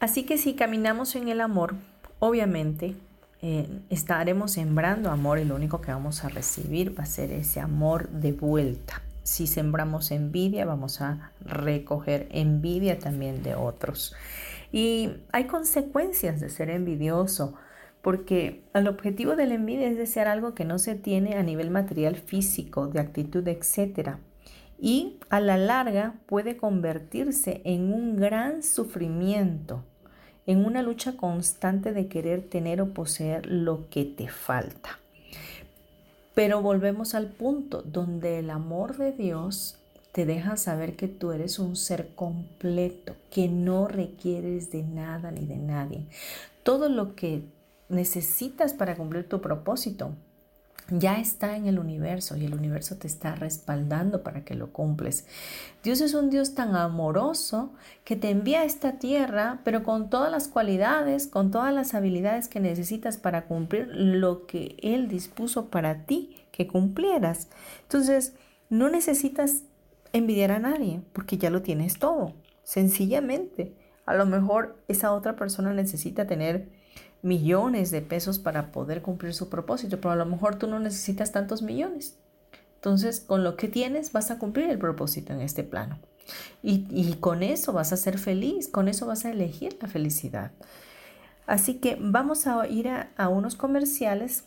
Así 0.00 0.24
que 0.24 0.38
si 0.38 0.54
caminamos 0.54 1.14
en 1.16 1.28
el 1.28 1.40
amor, 1.40 1.74
obviamente 2.18 2.96
eh, 3.40 3.68
estaremos 3.90 4.52
sembrando 4.52 5.10
amor 5.10 5.38
y 5.38 5.44
lo 5.44 5.56
único 5.56 5.80
que 5.80 5.90
vamos 5.90 6.24
a 6.24 6.28
recibir 6.28 6.96
va 6.96 7.04
a 7.04 7.06
ser 7.06 7.32
ese 7.32 7.60
amor 7.60 8.08
de 8.08 8.32
vuelta. 8.32 9.02
Si 9.22 9.46
sembramos 9.46 10.10
envidia, 10.10 10.64
vamos 10.64 11.00
a 11.00 11.32
recoger 11.40 12.26
envidia 12.30 12.98
también 12.98 13.42
de 13.42 13.54
otros. 13.54 14.14
Y 14.72 15.10
hay 15.32 15.44
consecuencias 15.44 16.40
de 16.40 16.48
ser 16.48 16.70
envidioso, 16.70 17.54
porque 18.00 18.64
el 18.74 18.88
objetivo 18.88 19.36
de 19.36 19.46
la 19.46 19.54
envidia 19.54 19.88
es 19.88 19.96
desear 19.96 20.26
algo 20.26 20.54
que 20.54 20.64
no 20.64 20.78
se 20.78 20.96
tiene 20.96 21.36
a 21.36 21.42
nivel 21.42 21.70
material 21.70 22.16
físico, 22.16 22.88
de 22.88 22.98
actitud, 22.98 23.46
etc. 23.46 24.16
Y 24.80 25.20
a 25.30 25.38
la 25.38 25.56
larga 25.56 26.14
puede 26.26 26.56
convertirse 26.56 27.60
en 27.64 27.92
un 27.92 28.16
gran 28.16 28.64
sufrimiento, 28.64 29.84
en 30.46 30.64
una 30.64 30.82
lucha 30.82 31.16
constante 31.16 31.92
de 31.92 32.08
querer 32.08 32.48
tener 32.48 32.80
o 32.80 32.92
poseer 32.92 33.46
lo 33.46 33.88
que 33.88 34.04
te 34.04 34.26
falta. 34.26 35.01
Pero 36.34 36.62
volvemos 36.62 37.14
al 37.14 37.28
punto 37.28 37.82
donde 37.82 38.38
el 38.38 38.50
amor 38.50 38.96
de 38.96 39.12
Dios 39.12 39.78
te 40.12 40.26
deja 40.26 40.56
saber 40.56 40.96
que 40.96 41.08
tú 41.08 41.32
eres 41.32 41.58
un 41.58 41.76
ser 41.76 42.14
completo, 42.14 43.16
que 43.30 43.48
no 43.48 43.88
requieres 43.88 44.70
de 44.70 44.82
nada 44.82 45.30
ni 45.30 45.46
de 45.46 45.56
nadie. 45.56 46.06
Todo 46.62 46.88
lo 46.88 47.14
que 47.14 47.42
necesitas 47.88 48.72
para 48.74 48.96
cumplir 48.96 49.28
tu 49.28 49.40
propósito 49.40 50.12
ya 50.98 51.18
está 51.18 51.56
en 51.56 51.66
el 51.66 51.78
universo 51.78 52.36
y 52.36 52.44
el 52.44 52.54
universo 52.54 52.96
te 52.96 53.06
está 53.06 53.34
respaldando 53.34 54.22
para 54.22 54.44
que 54.44 54.54
lo 54.54 54.72
cumples. 54.72 55.26
Dios 55.82 56.00
es 56.00 56.14
un 56.14 56.28
Dios 56.28 56.54
tan 56.54 56.76
amoroso 56.76 57.72
que 58.04 58.16
te 58.16 58.30
envía 58.30 58.60
a 58.60 58.64
esta 58.64 58.98
tierra, 58.98 59.60
pero 59.64 59.82
con 59.82 60.10
todas 60.10 60.30
las 60.30 60.48
cualidades, 60.48 61.26
con 61.26 61.50
todas 61.50 61.72
las 61.72 61.94
habilidades 61.94 62.48
que 62.48 62.60
necesitas 62.60 63.16
para 63.16 63.46
cumplir 63.46 63.88
lo 63.88 64.46
que 64.46 64.76
Él 64.82 65.08
dispuso 65.08 65.70
para 65.70 66.04
ti 66.04 66.36
que 66.50 66.66
cumplieras. 66.66 67.48
Entonces, 67.82 68.34
no 68.68 68.88
necesitas 68.88 69.62
envidiar 70.12 70.52
a 70.52 70.58
nadie 70.58 71.00
porque 71.12 71.38
ya 71.38 71.50
lo 71.50 71.62
tienes 71.62 71.98
todo, 71.98 72.34
sencillamente. 72.64 73.74
A 74.04 74.14
lo 74.14 74.26
mejor 74.26 74.76
esa 74.88 75.12
otra 75.12 75.36
persona 75.36 75.72
necesita 75.72 76.26
tener 76.26 76.81
millones 77.22 77.90
de 77.90 78.02
pesos 78.02 78.38
para 78.38 78.72
poder 78.72 79.02
cumplir 79.02 79.34
su 79.34 79.48
propósito, 79.48 80.00
pero 80.00 80.12
a 80.12 80.16
lo 80.16 80.26
mejor 80.26 80.56
tú 80.56 80.66
no 80.66 80.78
necesitas 80.80 81.32
tantos 81.32 81.62
millones. 81.62 82.18
Entonces, 82.74 83.20
con 83.20 83.44
lo 83.44 83.56
que 83.56 83.68
tienes 83.68 84.12
vas 84.12 84.30
a 84.30 84.38
cumplir 84.38 84.68
el 84.68 84.78
propósito 84.78 85.32
en 85.32 85.40
este 85.40 85.62
plano. 85.62 85.98
Y, 86.62 87.14
con 87.14 87.42
eso 87.42 87.72
vas 87.72 87.92
a 87.92 87.96
ser 87.96 88.18
feliz, 88.18 88.68
con 88.68 88.88
eso 88.88 89.06
vas 89.06 89.24
a 89.24 89.30
elegir 89.30 89.76
la 89.80 89.88
felicidad. 89.88 90.52
Así 91.46 91.74
que 91.74 91.96
vamos 92.00 92.46
a 92.46 92.66
ir 92.68 92.88
a 92.88 93.28
unos 93.28 93.56
comerciales 93.56 94.44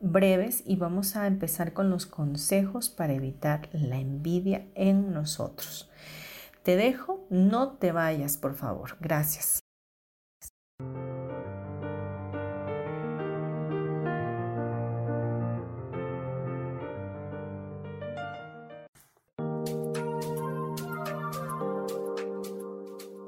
breves 0.00 0.62
y 0.66 0.76
vamos 0.76 1.16
a 1.16 1.26
empezar 1.26 1.72
con 1.72 1.90
los 1.90 2.06
consejos 2.06 2.88
para 2.88 3.14
evitar 3.14 3.68
la 3.72 3.98
envidia 3.98 4.66
en 4.74 5.12
nosotros. 5.12 5.90
Te 6.62 6.76
dejo, 6.76 7.24
no 7.30 7.72
te 7.72 7.92
vayas, 7.92 8.36
por 8.36 8.54
favor. 8.54 8.96
Gracias. 9.00 9.60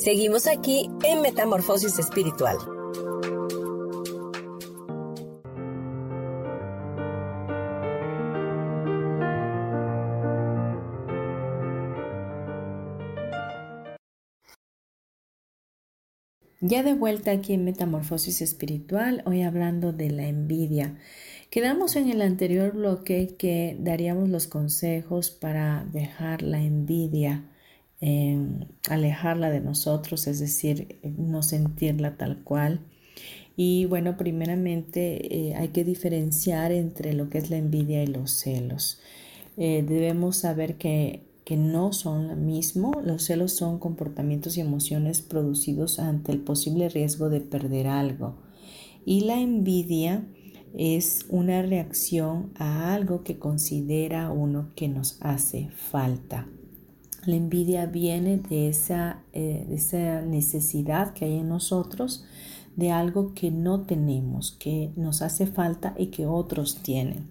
Seguimos 0.00 0.46
aquí 0.46 0.88
en 1.04 1.20
Metamorfosis 1.20 1.98
Espiritual. 1.98 2.56
Ya 16.62 16.82
de 16.82 16.94
vuelta 16.94 17.32
aquí 17.32 17.52
en 17.52 17.66
Metamorfosis 17.66 18.40
Espiritual, 18.40 19.22
hoy 19.26 19.42
hablando 19.42 19.92
de 19.92 20.08
la 20.08 20.26
envidia. 20.28 20.96
Quedamos 21.50 21.96
en 21.96 22.08
el 22.08 22.22
anterior 22.22 22.72
bloque 22.72 23.36
que 23.38 23.76
daríamos 23.78 24.30
los 24.30 24.46
consejos 24.46 25.30
para 25.30 25.84
dejar 25.92 26.40
la 26.40 26.62
envidia 26.62 27.49
alejarla 28.88 29.50
de 29.50 29.60
nosotros, 29.60 30.26
es 30.26 30.40
decir, 30.40 30.98
no 31.18 31.42
sentirla 31.42 32.16
tal 32.16 32.42
cual. 32.42 32.80
Y 33.56 33.84
bueno, 33.84 34.16
primeramente 34.16 35.50
eh, 35.50 35.54
hay 35.54 35.68
que 35.68 35.84
diferenciar 35.84 36.72
entre 36.72 37.12
lo 37.12 37.28
que 37.28 37.38
es 37.38 37.50
la 37.50 37.58
envidia 37.58 38.02
y 38.02 38.06
los 38.06 38.30
celos. 38.30 39.00
Eh, 39.58 39.84
debemos 39.86 40.38
saber 40.38 40.76
que, 40.76 41.26
que 41.44 41.58
no 41.58 41.92
son 41.92 42.28
lo 42.28 42.36
mismo. 42.36 42.92
Los 43.04 43.24
celos 43.24 43.52
son 43.52 43.78
comportamientos 43.78 44.56
y 44.56 44.62
emociones 44.62 45.20
producidos 45.20 45.98
ante 45.98 46.32
el 46.32 46.40
posible 46.40 46.88
riesgo 46.88 47.28
de 47.28 47.42
perder 47.42 47.86
algo. 47.86 48.38
Y 49.04 49.22
la 49.22 49.38
envidia 49.38 50.26
es 50.72 51.26
una 51.28 51.60
reacción 51.60 52.52
a 52.54 52.94
algo 52.94 53.24
que 53.24 53.38
considera 53.38 54.30
uno 54.30 54.70
que 54.74 54.88
nos 54.88 55.18
hace 55.20 55.68
falta. 55.74 56.48
La 57.24 57.36
envidia 57.36 57.86
viene 57.86 58.38
de 58.38 58.68
esa, 58.68 59.22
eh, 59.32 59.66
de 59.68 59.74
esa 59.74 60.22
necesidad 60.22 61.12
que 61.12 61.26
hay 61.26 61.38
en 61.38 61.48
nosotros 61.48 62.24
de 62.76 62.92
algo 62.92 63.34
que 63.34 63.50
no 63.50 63.82
tenemos, 63.82 64.52
que 64.52 64.92
nos 64.96 65.22
hace 65.22 65.46
falta 65.46 65.94
y 65.98 66.06
que 66.06 66.26
otros 66.26 66.82
tienen. 66.82 67.30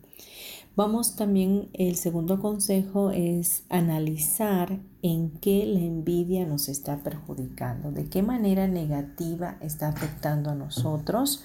Vamos 0.75 1.15
también, 1.15 1.69
el 1.73 1.95
segundo 1.95 2.39
consejo 2.39 3.12
es 3.12 3.63
analizar 3.69 4.80
en 5.02 5.32
qué 5.41 5.65
la 5.65 5.80
envidia 5.80 6.45
nos 6.45 6.69
está 6.69 7.04
perjudicando, 7.04 7.91
de 7.91 8.08
qué 8.08 8.21
manera 8.21 8.67
negativa 8.67 9.58
está 9.60 9.89
afectando 9.89 10.52
a 10.52 10.56
nosotros 10.56 11.43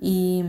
y 0.00 0.42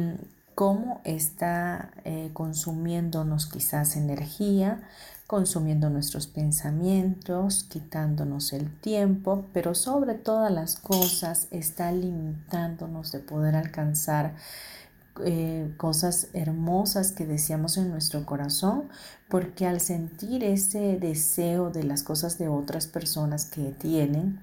cómo 0.56 1.02
está 1.04 1.92
eh, 2.06 2.30
consumiéndonos 2.32 3.48
quizás 3.48 3.98
energía, 3.98 4.88
consumiendo 5.28 5.90
nuestros 5.90 6.28
pensamientos, 6.28 7.64
quitándonos 7.64 8.54
el 8.54 8.72
tiempo, 8.80 9.46
pero 9.54 9.74
sobre 9.74 10.16
todas 10.16 10.52
las 10.52 10.76
cosas 10.76 11.48
está 11.52 11.92
limitándonos 11.92 13.12
de 13.12 13.20
poder 13.20 13.56
alcanzar 13.56 14.36
eh, 15.24 15.72
cosas 15.78 16.30
hermosas 16.34 17.12
que 17.12 17.26
deseamos 17.26 17.78
en 17.78 17.90
nuestro 17.90 18.26
corazón, 18.26 18.90
porque 19.30 19.68
al 19.68 19.80
sentir 19.80 20.44
ese 20.44 20.98
deseo 21.00 21.70
de 21.70 21.84
las 21.84 22.04
cosas 22.04 22.38
de 22.38 22.48
otras 22.48 22.88
personas 22.88 23.46
que 23.46 23.72
tienen, 23.72 24.40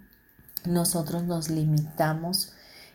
nosotros 0.64 1.24
nos 1.24 1.50
limitamos 1.50 2.52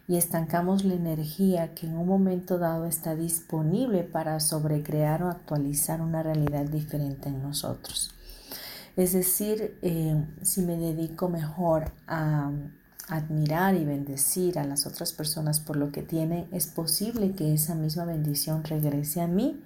y 0.08 0.18
estancamos 0.18 0.84
la 0.84 0.94
energía 0.94 1.74
que 1.74 1.88
en 1.88 1.98
un 1.98 2.08
momento 2.08 2.60
dado 2.60 2.86
está 2.86 3.16
disponible 3.16 4.04
para 4.04 4.40
sobrecrear 4.40 5.24
o 5.24 5.30
actualizar 5.30 6.02
una 6.02 6.22
realidad 6.22 6.66
diferente 6.66 7.30
en 7.30 7.42
nosotros. 7.42 8.12
Es 8.96 9.14
decir, 9.14 9.78
eh, 9.82 10.24
si 10.42 10.62
me 10.62 10.78
dedico 10.78 11.28
mejor 11.28 11.92
a 12.08 12.52
admirar 13.08 13.76
y 13.76 13.84
bendecir 13.84 14.58
a 14.58 14.64
las 14.64 14.86
otras 14.86 15.12
personas 15.12 15.60
por 15.60 15.76
lo 15.76 15.92
que 15.92 16.02
tienen, 16.02 16.48
es 16.52 16.68
posible 16.68 17.34
que 17.34 17.54
esa 17.54 17.76
misma 17.76 18.06
bendición 18.06 18.64
regrese 18.64 19.22
a 19.22 19.28
mí 19.28 19.62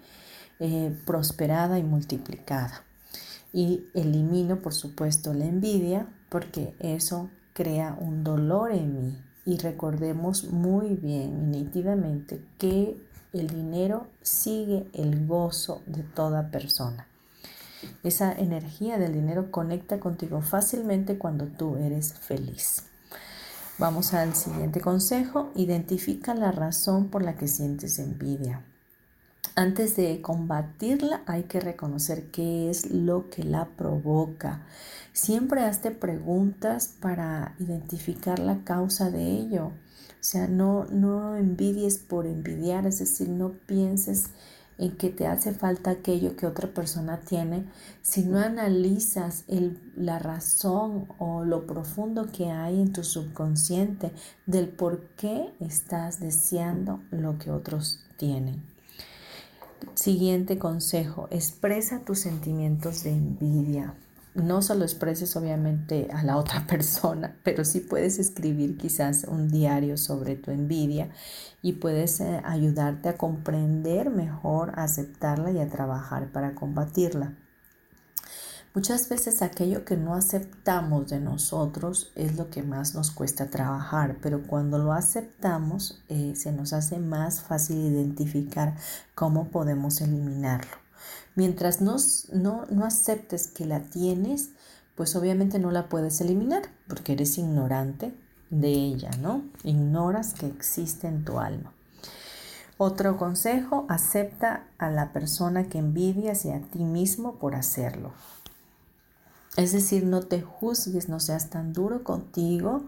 eh, 0.59 0.97
prosperada 1.05 1.79
y 1.79 1.83
multiplicada. 1.83 2.83
y 3.51 3.87
elimino, 3.95 4.61
por 4.61 4.75
supuesto, 4.75 5.33
la 5.33 5.45
envidia 5.45 6.05
porque 6.29 6.75
eso 6.77 7.31
crea 7.53 7.97
un 7.99 8.23
dolor 8.23 8.71
en 8.71 9.01
mí. 9.01 9.28
Y 9.45 9.57
recordemos 9.57 10.45
muy 10.45 10.95
bien 10.95 11.53
y 11.53 11.57
nítidamente 11.57 12.41
que 12.57 12.97
el 13.33 13.47
dinero 13.47 14.07
sigue 14.21 14.87
el 14.93 15.27
gozo 15.27 15.81
de 15.85 16.03
toda 16.03 16.51
persona. 16.51 17.07
Esa 18.03 18.33
energía 18.33 18.97
del 18.97 19.13
dinero 19.13 19.51
conecta 19.51 19.99
contigo 19.99 20.41
fácilmente 20.41 21.17
cuando 21.17 21.45
tú 21.47 21.77
eres 21.77 22.13
feliz. 22.13 22.83
Vamos 23.77 24.13
al 24.13 24.35
siguiente 24.35 24.81
consejo. 24.81 25.51
Identifica 25.55 26.35
la 26.35 26.51
razón 26.51 27.07
por 27.07 27.23
la 27.23 27.35
que 27.35 27.47
sientes 27.47 27.97
envidia. 27.99 28.61
Antes 29.55 29.95
de 29.95 30.21
combatirla 30.21 31.21
hay 31.25 31.43
que 31.43 31.59
reconocer 31.59 32.31
qué 32.31 32.69
es 32.69 32.91
lo 32.91 33.29
que 33.29 33.43
la 33.43 33.65
provoca. 33.65 34.65
Siempre 35.11 35.63
hazte 35.63 35.91
preguntas 35.91 36.93
para 37.01 37.55
identificar 37.59 38.39
la 38.39 38.63
causa 38.63 39.09
de 39.09 39.23
ello. 39.23 39.65
O 39.67 40.21
sea, 40.21 40.47
no, 40.47 40.85
no 40.85 41.35
envidies 41.35 41.97
por 41.97 42.25
envidiar, 42.25 42.85
es 42.85 42.99
decir, 42.99 43.29
no 43.29 43.53
pienses 43.65 44.29
en 44.77 44.95
que 44.95 45.09
te 45.09 45.27
hace 45.27 45.53
falta 45.53 45.91
aquello 45.91 46.37
que 46.37 46.47
otra 46.47 46.73
persona 46.73 47.19
tiene, 47.19 47.65
si 48.01 48.23
no 48.23 48.39
analizas 48.39 49.43
la 49.95 50.19
razón 50.19 51.07
o 51.19 51.43
lo 51.43 51.67
profundo 51.67 52.27
que 52.31 52.49
hay 52.49 52.79
en 52.81 52.93
tu 52.93 53.03
subconsciente 53.03 54.13
del 54.45 54.69
por 54.69 55.01
qué 55.17 55.53
estás 55.59 56.21
deseando 56.21 57.01
lo 57.11 57.37
que 57.37 57.51
otros 57.51 57.99
tienen. 58.15 58.78
Siguiente 59.95 60.57
consejo, 60.57 61.27
expresa 61.31 61.99
tus 61.99 62.19
sentimientos 62.19 63.03
de 63.03 63.11
envidia. 63.11 63.95
No 64.35 64.61
solo 64.61 64.83
expreses 64.83 65.35
obviamente 65.35 66.07
a 66.13 66.23
la 66.23 66.37
otra 66.37 66.65
persona, 66.67 67.35
pero 67.43 67.65
sí 67.65 67.79
puedes 67.79 68.19
escribir 68.19 68.77
quizás 68.77 69.25
un 69.25 69.49
diario 69.49 69.97
sobre 69.97 70.35
tu 70.35 70.51
envidia 70.51 71.09
y 71.61 71.73
puedes 71.73 72.19
eh, 72.21 72.41
ayudarte 72.45 73.09
a 73.09 73.17
comprender 73.17 74.09
mejor, 74.09 74.71
a 74.79 74.83
aceptarla 74.83 75.51
y 75.51 75.59
a 75.59 75.69
trabajar 75.69 76.31
para 76.31 76.55
combatirla. 76.55 77.33
Muchas 78.75 79.09
veces 79.09 79.41
aquello 79.41 79.83
que 79.83 79.97
no 79.97 80.13
aceptamos 80.13 81.09
de 81.09 81.19
nosotros 81.19 82.11
es 82.15 82.37
lo 82.37 82.51
que 82.51 82.61
más 82.61 82.93
nos 82.93 83.09
cuesta 83.09 83.49
trabajar, 83.49 84.17
pero 84.21 84.43
cuando 84.43 84.77
lo 84.77 84.93
aceptamos 84.93 86.03
eh, 86.07 86.33
se 86.35 86.51
nos 86.51 86.73
hace 86.73 86.99
más 86.99 87.41
fácil 87.41 87.77
identificar 87.77 88.75
cómo 89.15 89.47
podemos 89.47 90.01
eliminarlo. 90.01 90.77
Mientras 91.33 91.81
no, 91.81 91.97
no 92.31 92.85
aceptes 92.85 93.47
que 93.47 93.65
la 93.65 93.79
tienes, 93.81 94.51
pues 94.93 95.15
obviamente 95.15 95.57
no 95.57 95.71
la 95.71 95.89
puedes 95.89 96.21
eliminar 96.21 96.61
porque 96.87 97.13
eres 97.13 97.39
ignorante 97.39 98.13
de 98.51 98.69
ella, 98.69 99.09
¿no? 99.19 99.43
Ignoras 99.63 100.33
que 100.35 100.45
existe 100.45 101.07
en 101.07 101.25
tu 101.25 101.39
alma. 101.39 101.73
Otro 102.77 103.17
consejo, 103.17 103.85
acepta 103.89 104.67
a 104.77 104.89
la 104.89 105.11
persona 105.11 105.67
que 105.67 105.79
envidias 105.79 106.45
y 106.45 106.51
a 106.51 106.61
ti 106.61 106.83
mismo 106.83 107.35
por 107.35 107.55
hacerlo. 107.55 108.13
Es 109.57 109.73
decir, 109.73 110.05
no 110.05 110.21
te 110.21 110.41
juzgues, 110.41 111.09
no 111.09 111.19
seas 111.19 111.49
tan 111.49 111.73
duro 111.73 112.03
contigo, 112.03 112.83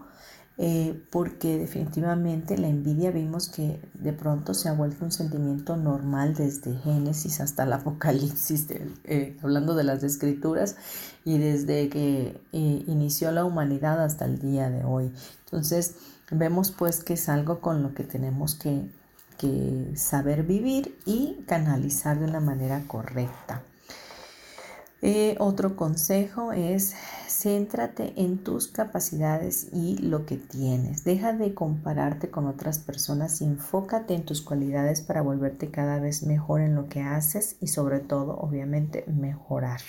eh, 0.58 1.02
porque 1.10 1.58
definitivamente 1.58 2.58
la 2.58 2.68
envidia 2.68 3.10
vimos 3.10 3.48
que 3.48 3.80
de 3.94 4.12
pronto 4.12 4.52
se 4.52 4.68
ha 4.68 4.74
vuelto 4.74 5.04
un 5.04 5.10
sentimiento 5.10 5.76
normal 5.76 6.34
desde 6.34 6.76
Génesis 6.76 7.40
hasta 7.40 7.64
el 7.64 7.72
Apocalipsis, 7.72 8.66
eh, 9.04 9.36
hablando 9.42 9.74
de 9.74 9.84
las 9.84 10.02
escrituras, 10.02 10.76
y 11.24 11.38
desde 11.38 11.88
que 11.88 12.40
eh, 12.52 12.84
inició 12.86 13.32
la 13.32 13.44
humanidad 13.44 14.04
hasta 14.04 14.26
el 14.26 14.38
día 14.38 14.68
de 14.68 14.84
hoy. 14.84 15.10
Entonces, 15.46 15.96
vemos 16.30 16.70
pues 16.70 17.02
que 17.02 17.14
es 17.14 17.28
algo 17.28 17.60
con 17.60 17.82
lo 17.82 17.94
que 17.94 18.04
tenemos 18.04 18.54
que, 18.54 18.90
que 19.38 19.92
saber 19.96 20.42
vivir 20.42 20.98
y 21.06 21.44
canalizar 21.46 22.18
de 22.18 22.26
una 22.26 22.40
manera 22.40 22.84
correcta. 22.86 23.62
Eh, 25.04 25.34
otro 25.40 25.74
consejo 25.74 26.52
es 26.52 26.94
céntrate 27.26 28.12
en 28.16 28.38
tus 28.38 28.68
capacidades 28.68 29.68
y 29.72 29.98
lo 29.98 30.26
que 30.26 30.36
tienes. 30.36 31.02
Deja 31.02 31.32
de 31.32 31.54
compararte 31.54 32.30
con 32.30 32.46
otras 32.46 32.78
personas 32.78 33.40
y 33.42 33.46
enfócate 33.46 34.14
en 34.14 34.24
tus 34.24 34.42
cualidades 34.42 35.00
para 35.00 35.20
volverte 35.20 35.72
cada 35.72 35.98
vez 35.98 36.22
mejor 36.22 36.60
en 36.60 36.76
lo 36.76 36.88
que 36.88 37.00
haces 37.00 37.56
y 37.60 37.66
sobre 37.66 37.98
todo, 37.98 38.38
obviamente, 38.38 39.04
mejorar. 39.08 39.80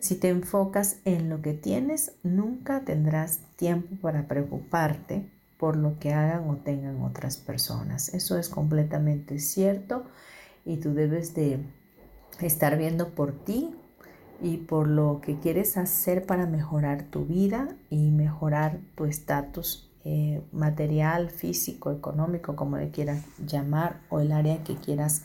Si 0.00 0.16
te 0.16 0.28
enfocas 0.28 0.98
en 1.06 1.30
lo 1.30 1.40
que 1.40 1.54
tienes, 1.54 2.12
nunca 2.22 2.84
tendrás 2.84 3.40
tiempo 3.56 3.96
para 4.02 4.28
preocuparte 4.28 5.30
por 5.56 5.76
lo 5.76 5.98
que 5.98 6.12
hagan 6.12 6.48
o 6.50 6.56
tengan 6.56 7.00
otras 7.02 7.38
personas. 7.38 8.12
Eso 8.12 8.36
es 8.36 8.50
completamente 8.50 9.38
cierto 9.38 10.04
y 10.66 10.76
tú 10.76 10.92
debes 10.92 11.34
de 11.34 11.64
estar 12.40 12.76
viendo 12.76 13.14
por 13.14 13.32
ti, 13.32 13.74
y 14.42 14.58
por 14.58 14.88
lo 14.88 15.20
que 15.22 15.38
quieres 15.38 15.76
hacer 15.76 16.26
para 16.26 16.46
mejorar 16.46 17.04
tu 17.04 17.24
vida 17.26 17.68
y 17.90 18.10
mejorar 18.10 18.78
tu 18.94 19.04
estatus 19.04 19.90
eh, 20.04 20.42
material, 20.52 21.30
físico, 21.30 21.92
económico, 21.92 22.56
como 22.56 22.78
le 22.78 22.90
quieras 22.90 23.22
llamar, 23.46 24.00
o 24.08 24.20
el 24.20 24.32
área 24.32 24.64
que 24.64 24.76
quieras 24.76 25.24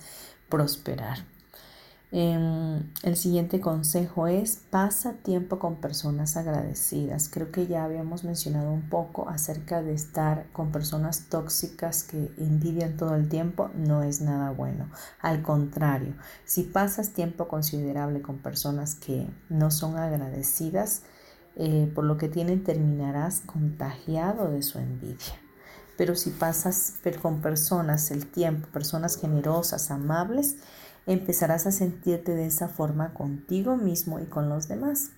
prosperar. 0.49 1.19
Em, 2.17 2.93
el 3.03 3.17
siguiente 3.17 3.59
consejo 3.59 4.27
es 4.27 4.55
pasa 4.69 5.15
tiempo 5.21 5.59
con 5.59 5.81
personas 5.81 6.37
agradecidas. 6.37 7.27
Creo 7.27 7.51
que 7.51 7.67
ya 7.67 7.83
habíamos 7.83 8.23
mencionado 8.23 8.71
un 8.71 8.87
poco 8.87 9.27
acerca 9.27 9.81
de 9.81 9.93
estar 9.93 10.49
con 10.53 10.71
personas 10.71 11.25
tóxicas 11.27 12.03
que 12.03 12.31
envidian 12.37 12.95
todo 12.95 13.15
el 13.15 13.27
tiempo. 13.27 13.69
No 13.75 14.01
es 14.01 14.21
nada 14.21 14.51
bueno. 14.51 14.89
Al 15.19 15.41
contrario, 15.41 16.15
si 16.45 16.63
pasas 16.63 17.09
tiempo 17.09 17.49
considerable 17.49 18.21
con 18.21 18.37
personas 18.37 18.95
que 18.95 19.27
no 19.49 19.69
son 19.69 19.97
agradecidas, 19.97 21.01
eh, 21.57 21.91
por 21.93 22.05
lo 22.05 22.15
que 22.15 22.29
tienen 22.29 22.63
terminarás 22.63 23.41
contagiado 23.41 24.51
de 24.51 24.63
su 24.63 24.79
envidia. 24.79 25.35
Pero 25.97 26.15
si 26.15 26.29
pasas 26.29 26.93
con 27.21 27.41
personas 27.41 28.09
el 28.11 28.25
tiempo, 28.25 28.69
personas 28.69 29.17
generosas, 29.17 29.91
amables, 29.91 30.55
empezarás 31.05 31.67
a 31.67 31.71
sentirte 31.71 32.33
de 32.33 32.47
esa 32.47 32.67
forma 32.67 33.13
contigo 33.13 33.77
mismo 33.77 34.19
y 34.19 34.25
con 34.25 34.49
los 34.49 34.67
demás. 34.67 35.11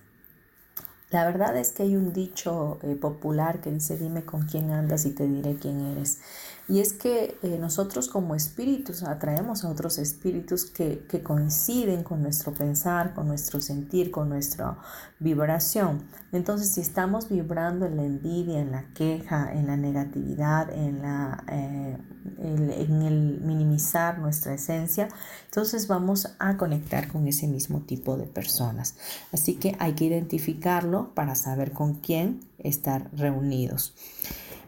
La 1.10 1.24
verdad 1.24 1.56
es 1.56 1.72
que 1.72 1.84
hay 1.84 1.96
un 1.96 2.12
dicho 2.12 2.78
eh, 2.82 2.94
popular 2.94 3.62
que 3.62 3.70
dice 3.70 3.96
dime 3.96 4.24
con 4.24 4.42
quién 4.42 4.72
andas 4.72 5.06
y 5.06 5.12
te 5.12 5.26
diré 5.26 5.56
quién 5.56 5.80
eres. 5.80 6.20
Y 6.68 6.80
es 6.80 6.92
que 6.92 7.38
eh, 7.42 7.56
nosotros 7.58 8.08
como 8.08 8.34
espíritus 8.34 9.02
atraemos 9.02 9.64
a 9.64 9.70
otros 9.70 9.96
espíritus 9.96 10.66
que, 10.66 11.06
que, 11.08 11.22
coinciden 11.22 12.02
con 12.02 12.22
nuestro 12.22 12.52
pensar, 12.52 13.14
con 13.14 13.26
nuestro 13.26 13.58
sentir, 13.62 14.10
con 14.10 14.28
nuestra 14.28 14.76
vibración. 15.18 16.02
Entonces, 16.30 16.70
si 16.72 16.82
estamos 16.82 17.30
vibrando 17.30 17.86
en 17.86 17.96
la 17.96 18.04
envidia, 18.04 18.60
en 18.60 18.72
la 18.72 18.92
queja, 18.92 19.50
en 19.50 19.66
la 19.66 19.78
negatividad, 19.78 20.70
en, 20.70 21.00
la, 21.00 21.42
eh, 21.50 21.96
en 22.38 23.02
el 23.02 23.40
minimizar 23.40 24.18
nuestra 24.18 24.52
esencia, 24.52 25.08
entonces 25.46 25.88
vamos 25.88 26.34
a 26.38 26.58
conectar 26.58 27.08
con 27.08 27.26
ese 27.26 27.48
mismo 27.48 27.80
tipo 27.80 28.18
de 28.18 28.26
personas. 28.26 28.96
Así 29.32 29.54
que 29.54 29.74
hay 29.78 29.94
que 29.94 30.04
identificarlo 30.04 31.14
para 31.14 31.34
saber 31.34 31.72
con 31.72 31.94
quién 31.94 32.40
estar 32.58 33.08
reunidos. 33.16 33.94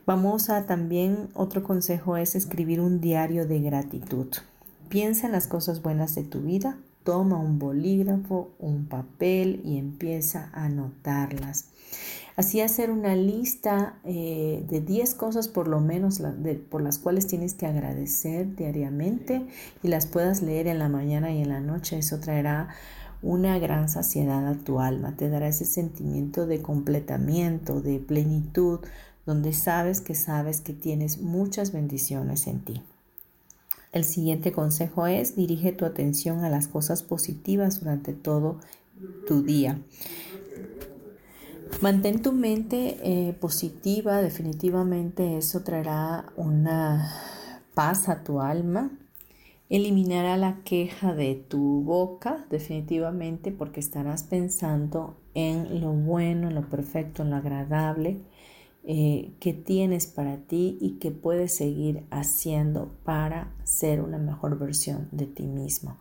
Vamos 0.06 0.50
a 0.50 0.66
también, 0.66 1.28
otro 1.34 1.62
consejo 1.62 2.16
es 2.16 2.34
escribir 2.34 2.80
un 2.80 3.00
diario 3.00 3.46
de 3.46 3.60
gratitud. 3.60 4.28
Piensa 4.88 5.26
en 5.26 5.32
las 5.32 5.46
cosas 5.46 5.82
buenas 5.82 6.14
de 6.14 6.24
tu 6.24 6.40
vida, 6.40 6.78
toma 7.04 7.38
un 7.38 7.58
bolígrafo, 7.58 8.50
un 8.58 8.86
papel 8.86 9.60
y 9.64 9.78
empieza 9.78 10.50
a 10.52 10.64
anotarlas. 10.64 11.66
Así 12.36 12.60
hacer 12.62 12.90
una 12.90 13.14
lista 13.14 13.98
eh, 14.04 14.64
de 14.68 14.80
10 14.80 15.14
cosas 15.14 15.48
por 15.48 15.68
lo 15.68 15.80
menos 15.80 16.22
por 16.70 16.80
las 16.80 16.98
cuales 16.98 17.26
tienes 17.26 17.54
que 17.54 17.66
agradecer 17.66 18.56
diariamente 18.56 19.46
y 19.82 19.88
las 19.88 20.06
puedas 20.06 20.40
leer 20.40 20.66
en 20.66 20.78
la 20.78 20.88
mañana 20.88 21.30
y 21.32 21.42
en 21.42 21.50
la 21.50 21.60
noche. 21.60 21.98
Eso 21.98 22.18
traerá 22.18 22.68
una 23.22 23.58
gran 23.58 23.88
saciedad 23.90 24.46
a 24.46 24.54
tu 24.54 24.80
alma, 24.80 25.14
te 25.16 25.28
dará 25.28 25.48
ese 25.48 25.66
sentimiento 25.66 26.46
de 26.46 26.62
completamiento, 26.62 27.82
de 27.82 27.98
plenitud, 27.98 28.80
donde 29.30 29.52
sabes 29.52 30.00
que 30.00 30.16
sabes 30.16 30.60
que 30.60 30.72
tienes 30.72 31.20
muchas 31.20 31.70
bendiciones 31.70 32.48
en 32.48 32.64
ti. 32.64 32.82
El 33.92 34.02
siguiente 34.02 34.50
consejo 34.50 35.06
es 35.06 35.36
dirige 35.36 35.70
tu 35.70 35.84
atención 35.84 36.44
a 36.44 36.50
las 36.50 36.66
cosas 36.66 37.04
positivas 37.04 37.78
durante 37.78 38.12
todo 38.12 38.58
tu 39.28 39.44
día. 39.44 39.78
Mantén 41.80 42.22
tu 42.22 42.32
mente 42.32 42.98
eh, 43.04 43.32
positiva, 43.34 44.20
definitivamente 44.20 45.38
eso 45.38 45.60
traerá 45.60 46.32
una 46.34 47.08
paz 47.74 48.08
a 48.08 48.24
tu 48.24 48.40
alma 48.40 48.90
eliminará 49.70 50.36
la 50.36 50.62
queja 50.64 51.14
de 51.14 51.36
tu 51.36 51.82
boca 51.82 52.44
definitivamente 52.50 53.52
porque 53.52 53.78
estarás 53.78 54.24
pensando 54.24 55.16
en 55.34 55.80
lo 55.80 55.92
bueno, 55.92 56.48
en 56.48 56.56
lo 56.56 56.68
perfecto, 56.68 57.22
en 57.22 57.30
lo 57.30 57.36
agradable 57.36 58.20
eh, 58.84 59.32
que 59.40 59.52
tienes 59.52 60.06
para 60.06 60.38
ti 60.38 60.78
y 60.80 60.98
que 60.98 61.10
puedes 61.10 61.54
seguir 61.54 62.04
haciendo 62.10 62.90
para 63.04 63.52
ser 63.64 64.00
una 64.00 64.18
mejor 64.18 64.58
versión 64.58 65.08
de 65.12 65.26
ti 65.26 65.44
mismo. 65.44 65.96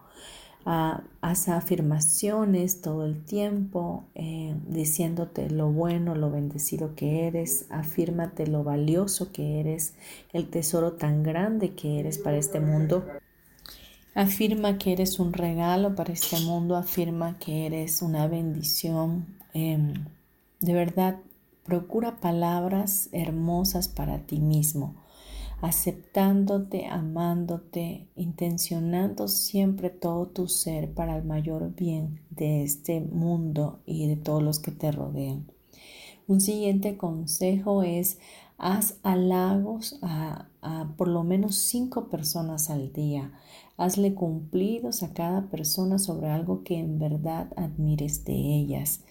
Ah, 0.66 1.04
haz 1.22 1.50
afirmaciones 1.50 2.82
todo 2.82 3.06
el 3.06 3.24
tiempo 3.24 4.06
eh, 4.14 4.56
diciéndote 4.68 5.50
lo 5.50 5.72
bueno, 5.72 6.16
lo 6.16 6.30
bendecido 6.32 6.96
que 6.96 7.28
eres, 7.28 7.66
afírmate 7.70 8.46
lo 8.46 8.64
valioso 8.64 9.32
que 9.32 9.60
eres, 9.60 9.96
el 10.34 10.50
tesoro 10.50 10.94
tan 10.94 11.24
grande 11.24 11.74
que 11.76 12.00
eres 12.00 12.18
para 12.18 12.38
este 12.38 12.60
mundo 12.60 13.06
Afirma 14.16 14.78
que 14.78 14.92
eres 14.92 15.20
un 15.20 15.34
regalo 15.34 15.96
para 15.96 16.12
este 16.12 16.40
mundo, 16.42 16.76
afirma 16.76 17.38
que 17.40 17.66
eres 17.66 18.02
una 18.02 18.28
bendición. 18.28 19.38
Em, 19.54 19.94
de 20.60 20.74
verdad, 20.74 21.20
procura 21.70 22.20
palabras 22.20 23.10
hermosas 23.12 23.90
para 23.90 24.26
ti 24.26 24.40
mismo, 24.40 24.96
aceptándote, 25.62 26.88
amándote, 26.88 28.08
intencionando 28.16 29.28
siempre 29.28 29.92
todo 29.92 30.26
tu 30.26 30.48
ser 30.48 30.92
para 30.96 31.16
el 31.16 31.26
mayor 31.26 31.76
bien 31.76 32.22
de 32.32 32.64
este 32.64 33.02
mundo 33.02 33.82
y 33.86 34.08
de 34.08 34.16
todos 34.16 34.42
los 34.42 34.58
que 34.58 34.72
te 34.72 34.92
rodean. 34.92 35.46
Un 36.28 36.42
siguiente 36.42 36.98
consejo 36.98 37.84
es 37.84 38.18
haz 38.58 38.98
halagos 39.04 40.00
a, 40.02 40.48
por 40.98 41.08
lo 41.08 41.24
menos 41.24 41.56
cinco 41.58 42.10
personas 42.10 42.72
al 42.72 42.92
día. 42.94 43.32
Hazle 43.78 44.16
cumplidos 44.16 45.04
a 45.04 45.14
cada 45.14 45.52
persona 45.52 46.00
sobre 46.00 46.30
algo 46.30 46.64
que 46.64 46.80
en 46.80 46.98
verdad 46.98 47.54
admires 47.56 48.26
de 48.26 48.34
ellas. 48.34 49.02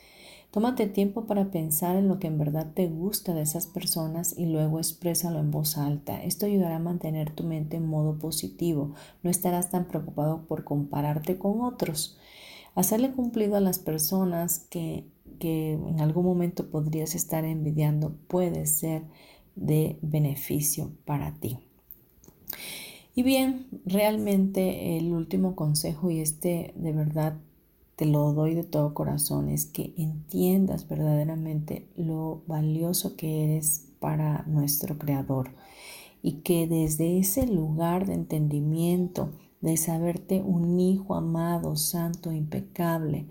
Tómate 0.51 0.86
tiempo 0.86 1.26
para 1.26 1.51
pensar 1.51 1.96
en 1.96 2.09
lo 2.09 2.18
que 2.18 2.26
en 2.26 2.38
verdad 2.38 2.72
te 2.72 2.88
gusta 2.88 3.34
de 3.34 3.42
esas 3.42 3.66
personas 3.66 4.34
y 4.38 4.46
luego 4.46 4.78
exprésalo 4.78 5.40
en 5.40 5.51
voz 5.51 5.76
alta. 5.76 6.22
Esto 6.24 6.46
ayudará 6.46 6.76
a 6.76 6.80
mantener 6.80 7.30
tu 7.30 7.44
mente 7.44 7.76
en 7.76 7.86
modo 7.86 8.18
positivo. 8.18 8.94
No 9.22 9.30
estarás 9.30 9.70
tan 9.70 9.86
preocupado 9.86 10.46
por 10.46 10.64
compararte 10.64 11.36
con 11.36 11.61
otros. 11.61 12.16
Hacerle 12.74 13.11
cumplido 13.12 13.57
a 13.57 13.61
las 13.61 13.78
personas 13.78 14.61
que, 14.70 15.05
que 15.38 15.72
en 15.72 16.01
algún 16.01 16.24
momento 16.24 16.70
podrías 16.70 17.14
estar 17.14 17.44
envidiando 17.44 18.16
puede 18.26 18.64
ser 18.64 19.03
de 19.55 19.99
beneficio 20.01 20.92
para 21.05 21.34
ti. 21.34 21.59
Y 23.14 23.22
bien, 23.22 23.66
realmente 23.84 24.96
el 24.96 25.12
último 25.12 25.57
consejo, 25.57 26.11
y 26.11 26.20
este 26.20 26.72
de 26.76 26.92
verdad 26.92 27.34
te 27.99 28.07
lo 28.07 28.32
doy 28.32 28.55
de 28.55 28.62
todo 28.62 28.94
corazón, 28.94 29.49
es 29.49 29.66
que 29.66 29.92
entiendas 29.96 30.86
verdaderamente 30.86 31.90
lo 31.96 32.44
valioso 32.46 33.16
que 33.16 33.42
eres 33.42 33.88
para 33.99 34.44
nuestro 34.46 34.96
Creador 34.96 35.51
y 36.22 36.42
que 36.42 36.68
desde 36.68 37.18
ese 37.18 37.49
lugar 37.49 38.07
de 38.07 38.14
entendimiento, 38.14 39.32
de 39.61 39.76
saberte 39.76 40.40
un 40.40 40.78
hijo 40.78 41.16
amado, 41.16 41.74
santo, 41.74 42.30
impecable 42.30 43.26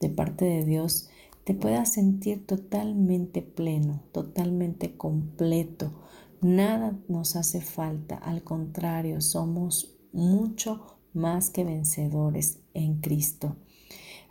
de 0.00 0.08
parte 0.08 0.46
de 0.46 0.64
Dios, 0.64 1.10
te 1.44 1.52
puedas 1.52 1.92
sentir 1.92 2.46
totalmente 2.46 3.42
pleno, 3.42 4.00
totalmente 4.12 4.96
completo, 4.96 5.92
Nada 6.40 6.98
nos 7.08 7.34
hace 7.34 7.62
falta, 7.62 8.16
al 8.16 8.42
contrario, 8.42 9.22
somos 9.22 9.96
mucho 10.12 10.98
más 11.14 11.48
que 11.48 11.64
vencedores 11.64 12.58
en 12.74 13.00
Cristo. 13.00 13.56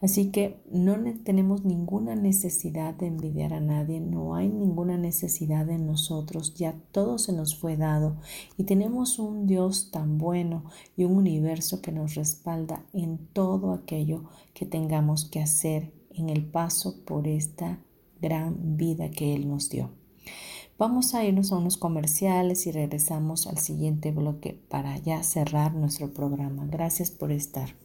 Así 0.05 0.29
que 0.29 0.61
no 0.71 0.97
tenemos 1.23 1.65
ninguna 1.65 2.15
necesidad 2.15 2.93
de 2.93 3.07
envidiar 3.07 3.53
a 3.53 3.59
nadie, 3.59 3.99
no 3.99 4.35
hay 4.35 4.49
ninguna 4.49 4.99
necesidad 4.99 5.67
en 5.71 5.87
nosotros, 5.87 6.53
ya 6.53 6.75
todo 6.91 7.17
se 7.17 7.33
nos 7.33 7.55
fue 7.55 7.75
dado 7.75 8.17
y 8.55 8.65
tenemos 8.65 9.17
un 9.17 9.47
Dios 9.47 9.89
tan 9.89 10.19
bueno 10.19 10.65
y 10.95 11.05
un 11.05 11.13
universo 11.13 11.81
que 11.81 11.91
nos 11.91 12.13
respalda 12.13 12.85
en 12.93 13.17
todo 13.17 13.73
aquello 13.73 14.25
que 14.53 14.67
tengamos 14.67 15.25
que 15.25 15.39
hacer 15.39 15.91
en 16.11 16.29
el 16.29 16.45
paso 16.45 17.03
por 17.03 17.27
esta 17.27 17.79
gran 18.21 18.77
vida 18.77 19.09
que 19.09 19.33
Él 19.33 19.49
nos 19.49 19.71
dio. 19.71 19.89
Vamos 20.77 21.15
a 21.15 21.25
irnos 21.25 21.51
a 21.51 21.57
unos 21.57 21.77
comerciales 21.77 22.67
y 22.67 22.71
regresamos 22.71 23.47
al 23.47 23.57
siguiente 23.57 24.11
bloque 24.11 24.53
para 24.69 24.99
ya 24.99 25.23
cerrar 25.23 25.73
nuestro 25.73 26.13
programa. 26.13 26.67
Gracias 26.67 27.09
por 27.09 27.31
estar. 27.31 27.84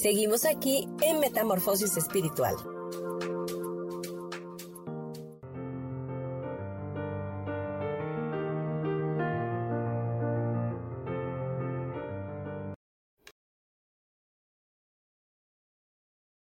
Seguimos 0.00 0.46
aquí 0.46 0.88
en 1.02 1.20
Metamorfosis 1.20 1.94
Espiritual. 1.98 2.54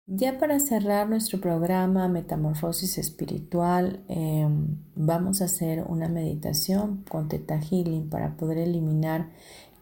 Ya 0.05 0.37
para 0.37 0.59
cerrar 0.59 1.09
nuestro 1.09 1.41
programa 1.41 2.07
Metamorfosis 2.07 2.99
Espiritual, 2.99 4.03
em, 4.07 4.77
vamos 4.95 5.41
a 5.41 5.45
hacer 5.45 5.83
una 5.87 6.07
meditación 6.07 7.03
con 7.09 7.27
Teta 7.27 7.59
Healing 7.59 8.09
para 8.09 8.37
poder 8.37 8.59
eliminar 8.59 9.31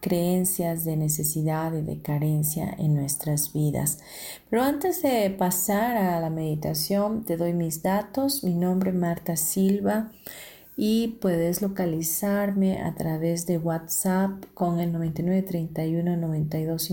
creencias 0.06 0.86
de 0.86 0.96
necesidad 0.98 1.74
y 1.74 1.82
de 1.82 2.00
carencia 2.00 2.70
en 2.78 2.94
nuestras 2.94 3.54
vidas. 3.54 3.98
Pero 4.52 4.62
antes 4.62 5.02
de 5.02 5.32
pasar 5.32 5.98
a 5.98 6.22
la 6.22 6.30
meditación, 6.30 7.26
te 7.26 7.38
doy 7.38 7.54
mis 7.54 7.82
datos. 7.82 8.44
Mi 8.44 8.54
nombre 8.54 8.92
es 8.92 8.96
Marta 8.96 9.36
Silva 9.36 10.12
y 10.78 11.18
puedes 11.20 11.64
localizarme 11.64 12.84
a 12.84 12.94
través 12.94 13.48
de 13.48 13.58
WhatsApp 13.58 14.46
con 14.54 14.80
el 14.80 14.94
9931 14.94 16.18
92 16.18 16.92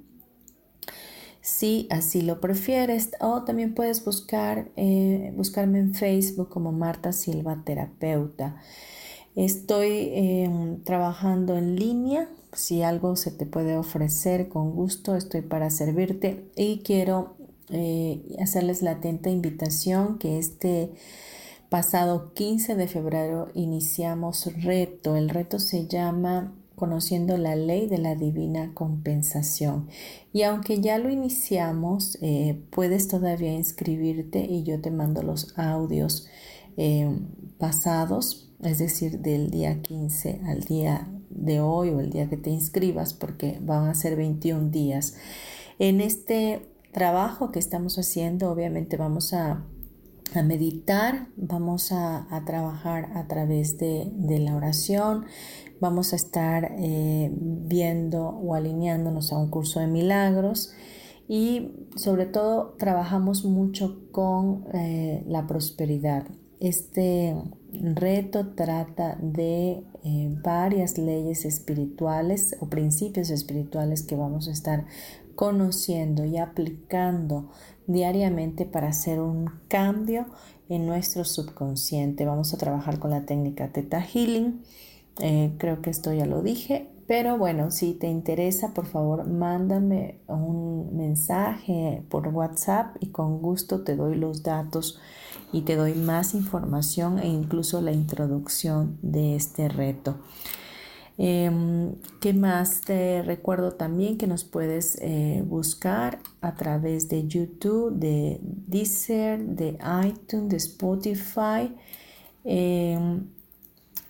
si 1.48 1.88
así 1.90 2.24
lo 2.24 2.42
prefieres. 2.42 3.12
O 3.22 3.44
también 3.44 3.74
puedes 3.74 4.04
buscar 4.04 4.68
eh, 4.76 5.32
buscarme 5.38 5.80
en 5.80 5.94
Facebook 5.94 6.50
como 6.50 6.74
Marta 6.74 7.14
Silva 7.14 7.64
Terapeuta. 7.64 8.58
Estoy 9.34 10.10
em, 10.14 10.84
trabajando 10.84 11.58
en 11.58 11.78
línea. 11.78 12.28
Si 12.52 12.82
algo 12.82 13.16
se 13.16 13.32
te 13.32 13.46
puede 13.46 13.78
ofrecer 13.78 14.50
con 14.50 14.72
gusto 14.72 15.16
estoy 15.16 15.42
para 15.42 15.70
servirte. 15.70 16.52
Y 16.58 16.80
quiero 16.80 17.38
eh, 17.70 18.22
hacerles 18.42 18.82
la 18.82 18.92
atenta 18.92 19.30
invitación 19.30 20.18
que 20.18 20.40
este 20.40 20.92
pasado 21.70 22.34
15 22.34 22.76
de 22.76 22.88
febrero 22.90 23.48
iniciamos 23.54 24.52
reto. 24.64 25.16
El 25.16 25.30
reto 25.30 25.60
se 25.60 25.88
llama 25.88 26.54
conociendo 26.78 27.38
la 27.38 27.56
ley 27.56 27.88
de 27.88 27.98
la 27.98 28.14
divina 28.14 28.72
compensación. 28.76 29.88
Y 30.32 30.44
aunque 30.44 30.80
ya 30.80 31.00
lo 31.00 31.10
iniciamos, 31.10 32.20
eh, 32.22 32.62
puedes 32.70 33.08
todavía 33.08 33.52
inscribirte 33.52 34.46
y 34.46 34.62
yo 34.62 34.80
te 34.80 34.92
mando 34.92 35.24
los 35.24 35.58
audios 35.58 36.28
eh, 36.78 37.10
pasados, 37.58 38.52
es 38.62 38.78
decir, 38.78 39.22
del 39.22 39.50
día 39.50 39.82
15 39.82 40.42
al 40.46 40.66
día 40.66 41.10
de 41.32 41.62
hoy 41.62 41.90
o 41.90 42.00
el 42.00 42.12
día 42.12 42.30
que 42.30 42.38
te 42.38 42.52
inscribas, 42.52 43.16
porque 43.16 43.58
van 43.60 43.88
a 43.88 43.96
ser 43.96 44.16
21 44.16 44.70
días. 44.70 45.16
En 45.80 46.00
este 46.00 46.70
trabajo 46.92 47.52
que 47.52 47.58
estamos 47.58 47.98
haciendo, 47.98 48.52
obviamente 48.52 48.98
vamos 48.98 49.34
a 49.34 49.66
a 50.36 50.44
meditar, 50.44 51.28
vamos 51.36 51.92
a, 51.92 52.28
trabajar 52.46 53.10
a 53.16 53.28
través 53.28 53.78
de, 53.78 54.12
la 54.40 54.56
oración, 54.56 55.26
vamos 55.80 56.14
a 56.14 56.16
estar 56.16 56.72
eh, 56.78 57.32
viendo 57.34 58.28
o 58.28 58.56
alineándonos 58.56 59.32
a 59.32 59.38
un 59.38 59.50
curso 59.50 59.80
de 59.80 59.88
milagros 59.88 60.74
y 61.28 61.72
sobre 61.96 62.26
todo 62.26 62.76
trabajamos 62.80 63.44
mucho 63.44 64.00
con 64.12 64.66
eh, 64.74 65.24
la 65.28 65.46
prosperidad. 65.46 66.26
Este 66.60 67.36
reto 67.72 68.54
trata 68.56 69.18
de 69.22 69.84
eh, 70.04 70.36
varias 70.44 70.98
leyes 70.98 71.46
espirituales 71.46 72.56
o 72.60 72.68
principios 72.68 73.30
espirituales 73.30 74.04
que 74.04 74.16
vamos 74.16 74.48
a 74.48 74.52
estar 74.52 74.86
conociendo 75.36 76.26
y 76.26 76.38
aplicando 76.38 77.50
diariamente 77.86 78.66
para 78.66 78.88
hacer 78.88 79.20
un 79.20 79.52
cambio 79.68 80.26
en 80.70 80.88
nuestro 80.88 81.26
subconsciente. 81.26 82.26
Vamos 82.26 82.54
a 82.54 82.58
trabajar 82.58 83.00
con 83.00 83.12
la 83.12 83.26
técnica 83.26 83.72
Theta 83.72 84.02
Healing 84.02 84.64
eh, 85.20 85.54
creo 85.58 85.82
que 85.82 85.90
esto 85.90 86.14
ya 86.14 86.26
lo 86.26 86.42
dije, 86.42 86.90
pero 87.08 87.38
bueno, 87.38 87.72
si 87.72 87.94
te 87.94 88.08
interesa, 88.08 88.74
por 88.74 88.86
favor, 88.86 89.26
mándame 89.28 90.20
un 90.28 90.96
mensaje 90.98 92.04
por 92.10 92.28
WhatsApp 92.28 92.98
y 93.00 93.08
con 93.08 93.42
gusto 93.42 93.84
te 93.84 93.96
doy 93.96 94.18
los 94.18 94.44
datos 94.44 95.00
y 95.54 95.62
te 95.62 95.78
doy 95.78 95.94
más 95.94 96.34
información 96.34 97.20
e 97.20 97.28
incluso 97.28 97.82
la 97.82 97.94
introducción 97.94 98.98
de 99.02 99.38
este 99.38 99.70
reto. 99.70 100.18
Em, 101.18 101.96
¿Qué 102.20 102.34
más? 102.34 102.82
Te 102.82 103.24
recuerdo 103.24 103.72
también 103.72 104.18
que 104.18 104.28
nos 104.28 104.44
puedes 104.44 104.98
eh, 105.02 105.44
buscar 105.48 106.20
a 106.42 106.56
través 106.56 107.10
de 107.10 107.26
YouTube, 107.28 107.94
de 107.94 108.40
Deezer, 108.42 109.40
de 109.44 109.78
iTunes, 110.06 110.50
de 110.50 110.58
Spotify. 110.58 111.74
Em, 112.44 113.28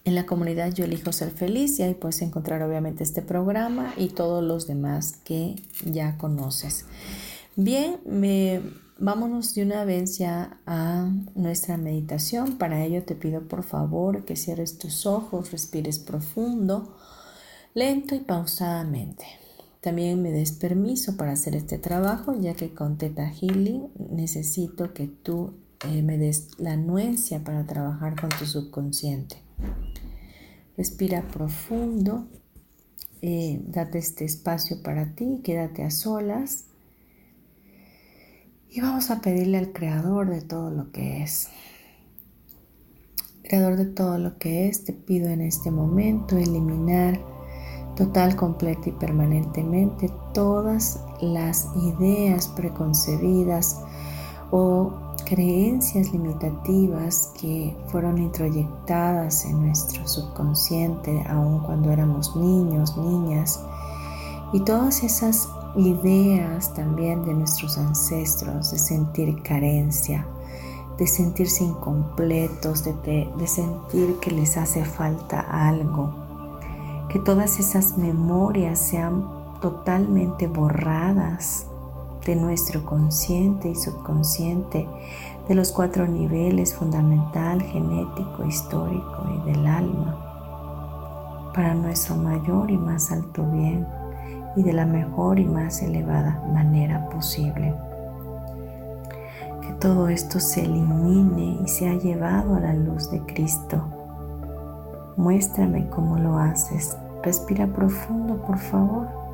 en 0.07 0.15
la 0.15 0.25
comunidad 0.25 0.73
Yo 0.73 0.85
elijo 0.85 1.11
ser 1.11 1.31
feliz 1.31 1.79
y 1.79 1.83
ahí 1.83 1.93
puedes 1.93 2.21
encontrar 2.21 2.63
obviamente 2.63 3.03
este 3.03 3.21
programa 3.21 3.93
y 3.97 4.07
todos 4.07 4.41
los 4.41 4.65
demás 4.65 5.17
que 5.25 5.55
ya 5.83 6.17
conoces. 6.17 6.85
Bien, 7.57 7.99
me, 8.05 8.61
vámonos 8.97 9.53
de 9.53 9.63
una 9.63 9.83
vez 9.83 10.17
ya 10.17 10.61
a 10.65 11.11
nuestra 11.35 11.75
meditación. 11.75 12.57
Para 12.57 12.85
ello 12.85 13.03
te 13.03 13.15
pido 13.15 13.49
por 13.49 13.63
favor 13.63 14.23
que 14.23 14.37
cierres 14.37 14.77
tus 14.77 15.05
ojos, 15.05 15.51
respires 15.51 15.99
profundo, 15.99 16.95
lento 17.73 18.15
y 18.15 18.19
pausadamente. 18.19 19.25
También 19.81 20.21
me 20.21 20.31
des 20.31 20.53
permiso 20.53 21.17
para 21.17 21.33
hacer 21.33 21.53
este 21.53 21.79
trabajo, 21.79 22.33
ya 22.39 22.53
que 22.53 22.73
con 22.73 22.97
Teta 22.97 23.27
Healing 23.27 23.89
necesito 24.09 24.93
que 24.93 25.07
tú 25.07 25.55
eh, 25.85 26.01
me 26.01 26.17
des 26.17 26.57
la 26.59 26.71
anuencia 26.71 27.43
para 27.43 27.65
trabajar 27.65 28.19
con 28.19 28.29
tu 28.29 28.45
subconsciente. 28.45 29.46
Respira 30.77 31.23
profundo, 31.27 32.27
eh, 33.21 33.59
date 33.67 33.97
este 33.97 34.25
espacio 34.25 34.83
para 34.83 35.15
ti, 35.15 35.41
quédate 35.43 35.83
a 35.83 35.89
solas 35.89 36.65
y 38.69 38.81
vamos 38.81 39.09
a 39.09 39.21
pedirle 39.21 39.57
al 39.57 39.71
Creador 39.73 40.29
de 40.29 40.41
todo 40.41 40.69
lo 40.69 40.91
que 40.91 41.23
es. 41.23 41.49
Creador 43.43 43.77
de 43.77 43.85
todo 43.85 44.17
lo 44.17 44.37
que 44.37 44.67
es, 44.67 44.83
te 44.83 44.93
pido 44.93 45.29
en 45.29 45.41
este 45.41 45.71
momento 45.71 46.37
eliminar 46.37 47.19
total, 47.95 48.35
completa 48.35 48.89
y 48.89 48.91
permanentemente 48.91 50.11
todas 50.33 51.01
las 51.21 51.67
ideas 51.75 52.47
preconcebidas 52.49 53.81
o 54.51 55.06
creencias 55.27 56.13
limitativas 56.13 57.33
que 57.39 57.75
fueron 57.87 58.17
introyectadas 58.17 59.43
en 59.43 59.65
nuestro 59.65 60.07
subconsciente 60.07 61.21
aun 61.27 61.59
cuando 61.59 61.91
éramos 61.91 62.33
niños, 62.37 62.95
niñas, 62.95 63.59
y 64.53 64.61
todas 64.61 65.03
esas 65.03 65.49
ideas 65.75 66.73
también 66.73 67.25
de 67.25 67.33
nuestros 67.33 67.77
ancestros 67.77 68.71
de 68.71 68.79
sentir 68.79 69.43
carencia, 69.43 70.25
de 70.97 71.05
sentirse 71.05 71.65
incompletos, 71.65 72.85
de, 72.85 73.29
de 73.37 73.47
sentir 73.47 74.15
que 74.21 74.31
les 74.31 74.55
hace 74.55 74.85
falta 74.85 75.41
algo, 75.41 76.15
que 77.09 77.19
todas 77.19 77.59
esas 77.59 77.97
memorias 77.97 78.79
sean 78.79 79.27
totalmente 79.59 80.47
borradas 80.47 81.67
de 82.27 82.35
nuestro 82.35 82.85
consciente 82.85 83.69
y 83.69 83.75
subconsciente, 83.75 84.85
de 85.47 85.55
los 85.55 85.71
cuatro 85.71 86.05
niveles 86.05 86.75
fundamental, 86.75 87.61
genético, 87.61 88.45
histórico 88.45 89.23
y 89.33 89.49
del 89.49 89.65
alma, 89.65 91.51
para 91.55 91.73
nuestro 91.73 92.15
mayor 92.17 92.69
y 92.69 92.77
más 92.77 93.13
alto 93.13 93.43
bien 93.43 93.87
y 94.57 94.63
de 94.63 94.73
la 94.73 94.85
mejor 94.85 95.39
y 95.39 95.45
más 95.45 95.81
elevada 95.81 96.43
manera 96.53 97.09
posible. 97.09 97.73
Que 99.61 99.73
todo 99.79 100.09
esto 100.09 100.41
se 100.41 100.65
elimine 100.65 101.61
y 101.63 101.67
sea 101.69 101.93
llevado 101.93 102.55
a 102.55 102.59
la 102.59 102.73
luz 102.73 103.09
de 103.09 103.21
Cristo. 103.21 103.81
Muéstrame 105.15 105.87
cómo 105.89 106.17
lo 106.17 106.37
haces. 106.37 106.97
Respira 107.23 107.67
profundo, 107.67 108.35
por 108.45 108.57
favor. 108.57 109.26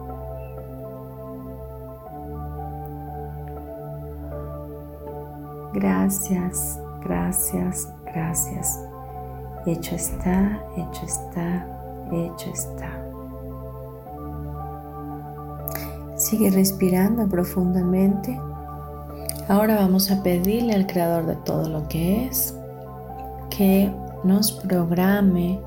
Gracias, 5.73 6.79
gracias, 7.03 7.91
gracias. 8.05 8.79
Hecho 9.65 9.95
está, 9.95 10.61
hecho 10.77 11.03
está, 11.03 11.65
hecho 12.11 12.51
está. 12.53 13.03
Sigue 16.15 16.51
respirando 16.51 17.27
profundamente. 17.27 18.39
Ahora 19.47 19.77
vamos 19.77 20.11
a 20.11 20.21
pedirle 20.21 20.73
al 20.73 20.85
Creador 20.85 21.25
de 21.25 21.35
todo 21.37 21.67
lo 21.67 21.87
que 21.87 22.27
es 22.27 22.55
que 23.49 23.91
nos 24.23 24.51
programe 24.51 25.59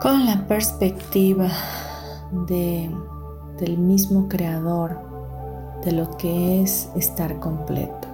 con 0.00 0.26
la 0.26 0.46
perspectiva 0.46 1.48
de, 2.46 2.88
del 3.58 3.78
mismo 3.78 4.28
Creador 4.28 4.96
de 5.84 5.90
lo 5.92 6.16
que 6.16 6.62
es 6.62 6.88
estar 6.94 7.38
completos 7.40 8.13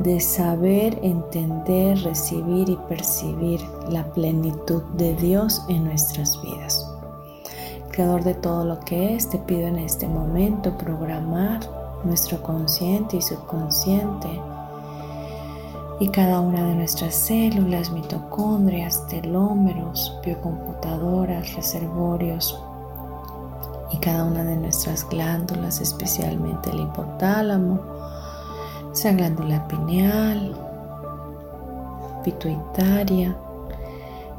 de 0.00 0.20
saber, 0.20 0.98
entender, 1.02 1.98
recibir 2.02 2.68
y 2.68 2.76
percibir 2.88 3.60
la 3.88 4.04
plenitud 4.12 4.82
de 4.96 5.14
Dios 5.14 5.62
en 5.68 5.84
nuestras 5.84 6.40
vidas. 6.42 6.86
Creador 7.90 8.24
de 8.24 8.34
todo 8.34 8.64
lo 8.64 8.78
que 8.80 9.14
es, 9.14 9.28
te 9.30 9.38
pido 9.38 9.66
en 9.66 9.78
este 9.78 10.06
momento 10.06 10.76
programar 10.76 11.60
nuestro 12.04 12.42
consciente 12.42 13.16
y 13.16 13.22
subconsciente 13.22 14.28
y 15.98 16.08
cada 16.08 16.40
una 16.40 16.62
de 16.62 16.74
nuestras 16.74 17.14
células, 17.14 17.90
mitocondrias, 17.90 19.06
telómeros, 19.06 20.14
biocomputadoras, 20.22 21.54
reservorios 21.54 22.60
y 23.90 23.96
cada 23.98 24.24
una 24.24 24.44
de 24.44 24.56
nuestras 24.56 25.08
glándulas, 25.08 25.80
especialmente 25.80 26.70
el 26.70 26.80
hipotálamo, 26.80 27.95
esa 28.96 29.12
glándula 29.12 29.68
pineal, 29.68 30.56
pituitaria, 32.24 33.36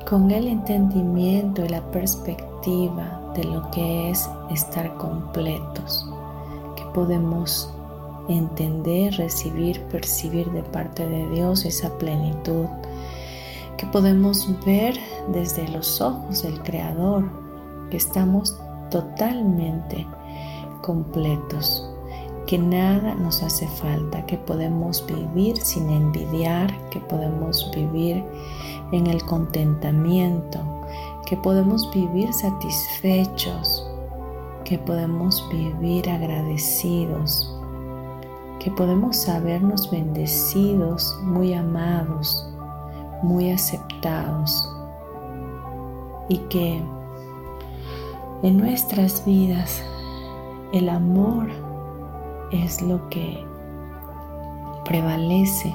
con 0.09 0.31
el 0.31 0.47
entendimiento 0.47 1.63
y 1.63 1.69
la 1.69 1.81
perspectiva 1.91 3.21
de 3.35 3.43
lo 3.43 3.69
que 3.69 4.09
es 4.09 4.27
estar 4.49 4.97
completos, 4.97 6.09
que 6.75 6.83
podemos 6.95 7.71
entender, 8.29 9.13
recibir, 9.13 9.79
percibir 9.91 10.49
de 10.51 10.63
parte 10.63 11.07
de 11.07 11.29
Dios 11.29 11.63
esa 11.63 11.95
plenitud 11.99 12.65
que 13.77 13.85
podemos 13.85 14.49
ver 14.65 14.97
desde 15.31 15.67
los 15.67 16.01
ojos 16.01 16.41
del 16.41 16.59
Creador, 16.63 17.29
que 17.91 17.97
estamos 17.97 18.59
totalmente 18.89 20.07
completos, 20.81 21.87
que 22.47 22.57
nada 22.57 23.13
nos 23.15 23.43
hace 23.43 23.67
falta, 23.67 24.25
que 24.25 24.37
podemos 24.37 25.05
vivir 25.05 25.57
sin 25.57 25.89
envidiar, 25.89 26.73
que 26.89 26.99
podemos 26.99 27.69
vivir 27.75 28.23
en 28.91 29.07
el 29.07 29.23
contentamiento, 29.23 30.59
que 31.25 31.37
podemos 31.37 31.91
vivir 31.91 32.33
satisfechos, 32.33 33.87
que 34.63 34.79
podemos 34.79 35.47
vivir 35.51 36.09
agradecidos 36.09 37.53
que 38.59 38.71
podemos 38.71 39.15
sabernos 39.15 39.89
bendecidos, 39.89 41.17
muy 41.23 41.53
amados, 41.53 42.53
muy 43.23 43.51
aceptados 43.51 44.69
y 46.27 46.37
que 46.49 46.81
en 48.43 48.57
nuestras 48.57 49.23
vidas 49.25 49.81
el 50.73 50.89
amor 50.89 51.47
es 52.51 52.81
lo 52.81 53.09
que 53.09 53.45
prevalece, 54.85 55.73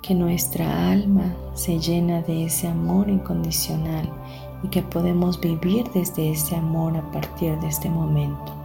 que 0.00 0.14
nuestra 0.14 0.90
alma 0.90 1.34
se 1.54 1.78
llena 1.78 2.22
de 2.22 2.44
ese 2.44 2.68
amor 2.68 3.08
incondicional 3.08 4.08
y 4.62 4.68
que 4.68 4.82
podemos 4.82 5.40
vivir 5.40 5.90
desde 5.92 6.30
ese 6.30 6.56
amor 6.56 6.96
a 6.96 7.10
partir 7.10 7.58
de 7.60 7.68
este 7.68 7.88
momento 7.88 8.62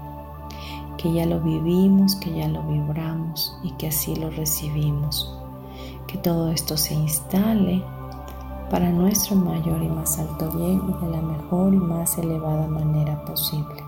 que 0.98 1.14
ya 1.14 1.26
lo 1.26 1.40
vivimos, 1.40 2.16
que 2.16 2.34
ya 2.34 2.48
lo 2.48 2.64
vibramos 2.64 3.58
y 3.64 3.72
que 3.74 3.88
así 3.88 4.16
lo 4.16 4.30
recibimos. 4.32 5.34
Que 6.08 6.18
todo 6.18 6.52
esto 6.52 6.76
se 6.76 6.96
instale 6.96 7.84
para 8.70 8.90
nuestro 8.90 9.36
mayor 9.36 9.82
y 9.82 9.88
más 9.88 10.18
alto 10.20 10.52
bien 10.52 10.82
y 10.90 11.06
de 11.06 11.12
la 11.12 11.22
mejor 11.22 11.74
y 11.74 11.78
más 11.78 12.18
elevada 12.18 12.68
manera 12.68 13.24
posible. 13.26 13.87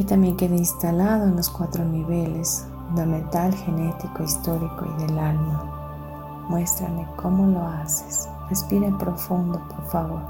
Que 0.00 0.06
también 0.06 0.34
quede 0.34 0.56
instalado 0.56 1.24
en 1.24 1.36
los 1.36 1.50
cuatro 1.50 1.84
niveles, 1.84 2.66
fundamental, 2.88 3.54
genético, 3.54 4.22
histórico 4.22 4.86
y 4.86 5.02
del 5.02 5.18
alma. 5.18 6.46
Muéstrame 6.48 7.06
cómo 7.16 7.46
lo 7.46 7.62
haces. 7.62 8.26
Respira 8.48 8.96
profundo, 8.96 9.60
por 9.68 9.84
favor. 9.90 10.22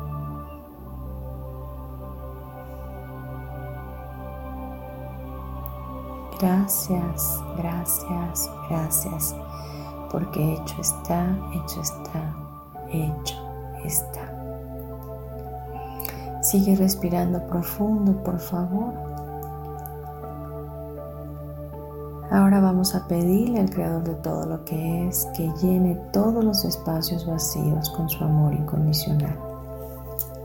Gracias, 6.41 7.41
gracias, 7.57 8.51
gracias, 8.69 9.37
porque 10.11 10.55
hecho 10.55 10.81
está, 10.81 11.29
hecho 11.55 11.81
está, 11.81 12.35
hecho 12.91 13.37
está. 13.85 14.33
Sigue 16.43 16.75
respirando 16.75 17.47
profundo, 17.47 18.21
por 18.25 18.41
favor. 18.41 19.10
Ahora 22.31 22.61
vamos 22.61 22.95
a 22.95 23.09
pedirle 23.09 23.59
al 23.59 23.71
Creador 23.71 24.05
de 24.05 24.15
todo 24.15 24.47
lo 24.47 24.65
que 24.65 25.09
es 25.09 25.27
que 25.35 25.51
llene 25.61 25.97
todos 26.13 26.45
los 26.45 26.65
espacios 26.65 27.27
vacíos 27.27 27.91
con 27.91 28.09
su 28.09 28.23
amor 28.23 28.55
incondicional. 28.55 29.37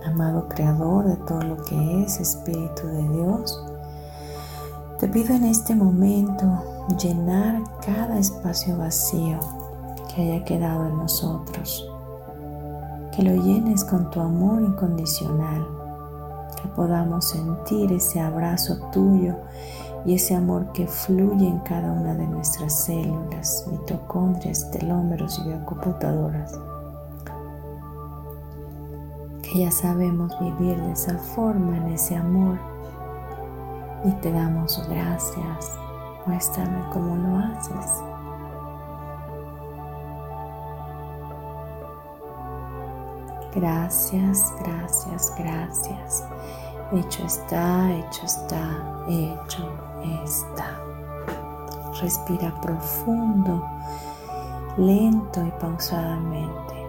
Amado 0.03 0.47
Creador 0.49 1.05
de 1.05 1.15
todo 1.27 1.43
lo 1.43 1.57
que 1.63 2.01
es, 2.03 2.19
Espíritu 2.19 2.87
de 2.87 3.07
Dios, 3.09 3.63
te 4.99 5.07
pido 5.07 5.35
en 5.35 5.43
este 5.43 5.75
momento 5.75 6.45
llenar 6.99 7.61
cada 7.85 8.17
espacio 8.17 8.75
vacío 8.77 9.39
que 10.07 10.23
haya 10.23 10.43
quedado 10.43 10.87
en 10.87 10.97
nosotros, 10.97 11.87
que 13.15 13.21
lo 13.21 13.35
llenes 13.43 13.83
con 13.83 14.09
tu 14.09 14.21
amor 14.21 14.63
incondicional, 14.63 15.67
que 16.59 16.67
podamos 16.69 17.29
sentir 17.29 17.91
ese 17.91 18.19
abrazo 18.21 18.77
tuyo 18.91 19.35
y 20.05 20.13
ese 20.13 20.35
amor 20.35 20.71
que 20.71 20.87
fluye 20.87 21.47
en 21.47 21.59
cada 21.59 21.91
una 21.91 22.13
de 22.13 22.27
nuestras 22.27 22.85
células, 22.85 23.65
mitocondrias, 23.71 24.69
telómeros 24.71 25.39
y 25.39 25.49
biocomputadoras. 25.49 26.59
Que 29.41 29.59
ya 29.59 29.71
sabemos 29.71 30.37
vivir 30.39 30.79
de 30.79 30.91
esa 30.91 31.17
forma, 31.17 31.77
en 31.77 31.87
ese 31.93 32.15
amor 32.15 32.59
y 34.03 34.11
te 34.21 34.31
damos 34.31 34.87
gracias. 34.87 35.79
Muéstrame 36.27 36.83
cómo 36.91 37.15
lo 37.15 37.37
haces. 37.37 38.03
Gracias, 43.55 44.53
gracias, 44.59 45.33
gracias. 45.37 46.23
Hecho 46.91 47.25
está, 47.25 47.91
hecho 47.91 48.25
está, 48.25 48.69
hecho 49.09 49.67
está. 50.23 50.79
Respira 51.99 52.53
profundo, 52.61 53.65
lento 54.77 55.43
y 55.45 55.51
pausadamente. 55.59 56.87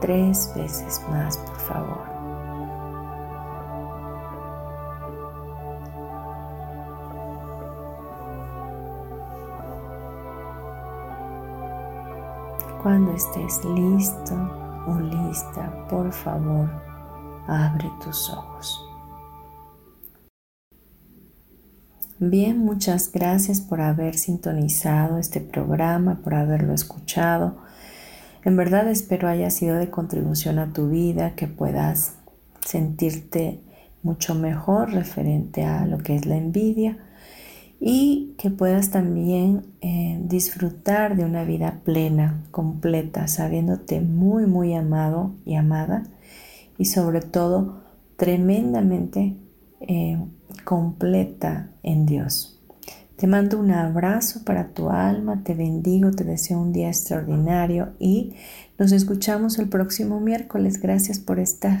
Tres 0.00 0.50
veces 0.56 1.02
más, 1.10 1.36
por 1.38 1.56
favor. 1.56 2.14
Cuando 12.82 13.12
estés 13.12 13.64
listo 13.64 14.34
o 14.86 14.94
lista, 15.00 15.70
por 15.88 16.10
favor, 16.12 16.68
abre 17.46 17.90
tus 18.02 18.30
ojos. 18.30 18.80
Bien, 22.20 22.58
muchas 22.64 23.10
gracias 23.10 23.60
por 23.60 23.80
haber 23.80 24.14
sintonizado 24.14 25.18
este 25.18 25.40
programa, 25.40 26.20
por 26.22 26.34
haberlo 26.34 26.72
escuchado. 26.72 27.56
En 28.44 28.56
verdad 28.56 28.88
espero 28.88 29.28
haya 29.28 29.50
sido 29.50 29.76
de 29.76 29.90
contribución 29.90 30.58
a 30.58 30.72
tu 30.72 30.88
vida, 30.88 31.34
que 31.34 31.48
puedas 31.48 32.14
sentirte 32.64 33.60
mucho 34.02 34.34
mejor 34.34 34.92
referente 34.92 35.64
a 35.64 35.86
lo 35.86 35.98
que 35.98 36.14
es 36.14 36.24
la 36.24 36.36
envidia 36.36 36.98
y 37.80 38.34
que 38.38 38.50
puedas 38.50 38.90
también 38.90 39.66
eh, 39.80 40.18
disfrutar 40.22 41.16
de 41.16 41.24
una 41.24 41.44
vida 41.44 41.80
plena, 41.84 42.42
completa, 42.50 43.26
sabiéndote 43.28 44.00
muy, 44.00 44.46
muy 44.46 44.74
amado 44.74 45.34
y 45.44 45.56
amada 45.56 46.04
y 46.78 46.86
sobre 46.86 47.20
todo 47.20 47.82
tremendamente 48.16 49.36
eh, 49.80 50.18
completa 50.64 51.70
en 51.82 52.06
Dios. 52.06 52.62
Te 53.16 53.26
mando 53.26 53.60
un 53.60 53.70
abrazo 53.70 54.44
para 54.44 54.68
tu 54.74 54.90
alma, 54.90 55.42
te 55.44 55.54
bendigo, 55.54 56.10
te 56.10 56.24
deseo 56.24 56.60
un 56.60 56.72
día 56.72 56.88
extraordinario 56.88 57.92
y 57.98 58.34
nos 58.76 58.92
escuchamos 58.92 59.58
el 59.58 59.68
próximo 59.68 60.20
miércoles. 60.20 60.80
Gracias 60.80 61.20
por 61.20 61.38
estar. 61.38 61.80